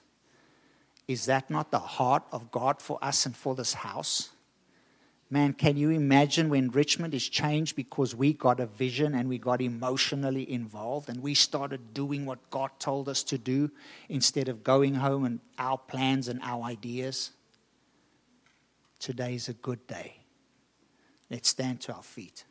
[1.12, 4.30] Is that not the heart of God for us and for this house?
[5.30, 9.38] Man, can you imagine when Richmond is changed because we got a vision and we
[9.38, 13.72] got emotionally involved and we started doing what God told us to do
[14.08, 17.32] instead of going home and our plans and our ideas?
[19.00, 20.16] Today is a good day.
[21.30, 22.46] Let's stand to our feet.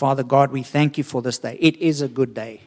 [0.00, 1.58] Father God, we thank you for this day.
[1.60, 2.62] It is a good day.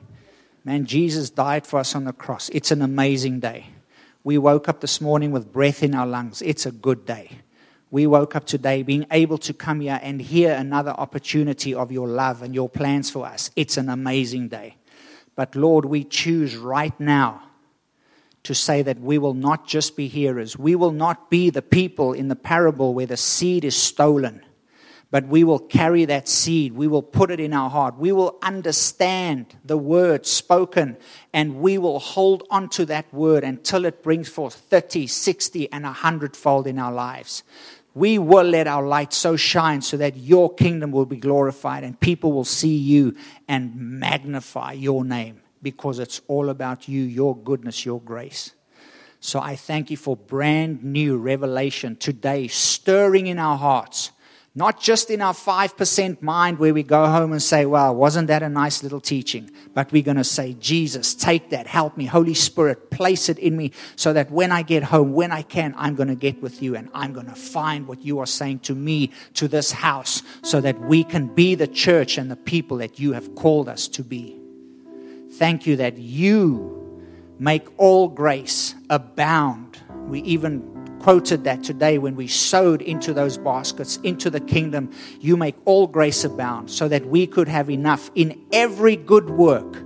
[0.63, 2.47] Man, Jesus died for us on the cross.
[2.49, 3.69] It's an amazing day.
[4.23, 6.43] We woke up this morning with breath in our lungs.
[6.43, 7.31] It's a good day.
[7.89, 12.07] We woke up today being able to come here and hear another opportunity of your
[12.07, 13.49] love and your plans for us.
[13.55, 14.75] It's an amazing day.
[15.35, 17.41] But Lord, we choose right now
[18.43, 20.55] to say that we will not just be hearers.
[20.55, 24.43] We will not be the people in the parable where the seed is stolen
[25.13, 26.73] but we will carry that seed.
[26.73, 27.99] We will put it in our heart.
[27.99, 30.97] We will understand the word spoken
[31.31, 35.83] and we will hold on to that word until it brings forth 30, 60, and
[35.83, 37.43] 100 fold in our lives.
[37.93, 41.99] We will let our light so shine so that your kingdom will be glorified and
[41.99, 43.15] people will see you
[43.47, 48.53] and magnify your name because it's all about you, your goodness, your grace.
[49.19, 54.11] So I thank you for brand new revelation today, stirring in our hearts
[54.55, 58.43] not just in our 5% mind where we go home and say, well, wasn't that
[58.43, 59.49] a nice little teaching?
[59.73, 62.05] But we're going to say, Jesus, take that, help me.
[62.05, 65.73] Holy Spirit, place it in me so that when I get home, when I can,
[65.75, 68.59] I'm going to get with you and I'm going to find what you are saying
[68.59, 72.77] to me, to this house, so that we can be the church and the people
[72.77, 74.39] that you have called us to be.
[75.31, 77.01] Thank you that you
[77.39, 79.79] make all grace abound.
[80.07, 80.72] We even
[81.03, 84.89] quoted that today when we sowed into those baskets, into the kingdom.
[85.19, 89.83] You make all grace abound so that we could have enough in every good work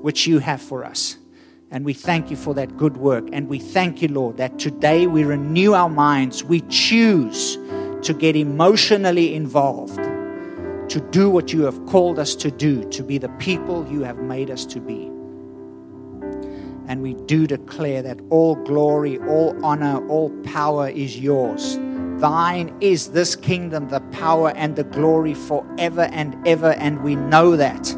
[0.00, 1.16] which you have for us.
[1.72, 3.28] And we thank you for that good work.
[3.32, 6.44] And we thank you, Lord, that today we renew our minds.
[6.44, 7.56] We choose
[8.02, 13.18] to get emotionally involved, to do what you have called us to do, to be
[13.18, 15.10] the people you have made us to be.
[16.90, 21.78] And we do declare that all glory, all honor, all power is yours.
[22.20, 26.72] Thine is this kingdom, the power and the glory forever and ever.
[26.72, 27.96] And we know that.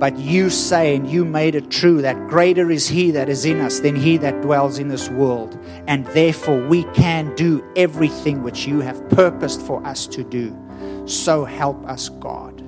[0.00, 3.60] But you say, and you made it true, that greater is He that is in
[3.60, 5.56] us than He that dwells in this world.
[5.86, 10.58] And therefore, we can do everything which you have purposed for us to do.
[11.06, 12.64] So help us, God.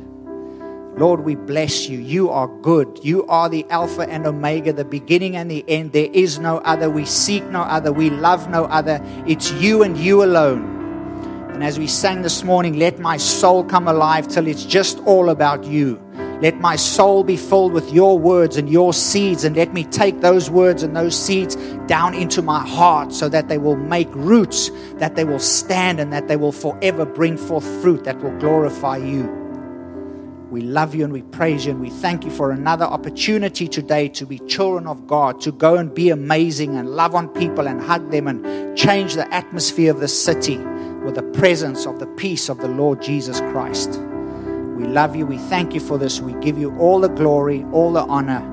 [0.97, 1.99] Lord, we bless you.
[1.99, 3.01] You are good.
[3.03, 5.92] You are the Alpha and Omega, the beginning and the end.
[5.92, 6.88] There is no other.
[6.88, 7.92] We seek no other.
[7.92, 9.01] We love no other.
[9.26, 10.74] It's you and you alone.
[11.53, 15.30] And as we sang this morning, let my soul come alive till it's just all
[15.30, 16.01] about you.
[16.40, 20.20] Let my soul be filled with your words and your seeds, and let me take
[20.20, 24.70] those words and those seeds down into my heart so that they will make roots,
[24.97, 28.97] that they will stand, and that they will forever bring forth fruit that will glorify
[28.97, 29.43] you.
[30.51, 34.09] We love you and we praise you and we thank you for another opportunity today
[34.11, 37.80] to be children of God, to go and be amazing and love on people and
[37.80, 42.49] hug them and change the atmosphere of the city with the presence of the peace
[42.49, 44.01] of the Lord Jesus Christ.
[44.76, 45.26] We love you.
[45.26, 46.20] We thank you for this.
[46.20, 48.51] We give you all the glory, all the honor.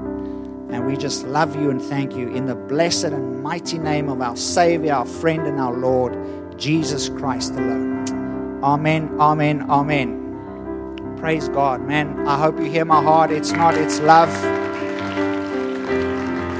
[0.71, 4.21] And we just love you and thank you in the blessed and mighty name of
[4.21, 8.63] our Savior, our friend, and our Lord, Jesus Christ alone.
[8.63, 10.30] Amen, amen, amen.
[11.21, 12.27] Praise God, man.
[12.27, 13.29] I hope you hear my heart.
[13.29, 14.27] It's not, it's love.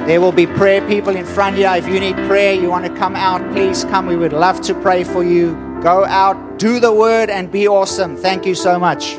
[0.06, 1.74] There will be prayer people in front of here.
[1.74, 4.06] If you need prayer, you want to come out, please come.
[4.06, 5.56] We would love to pray for you.
[5.82, 8.16] Go out, do the word, and be awesome.
[8.16, 9.18] Thank you so much.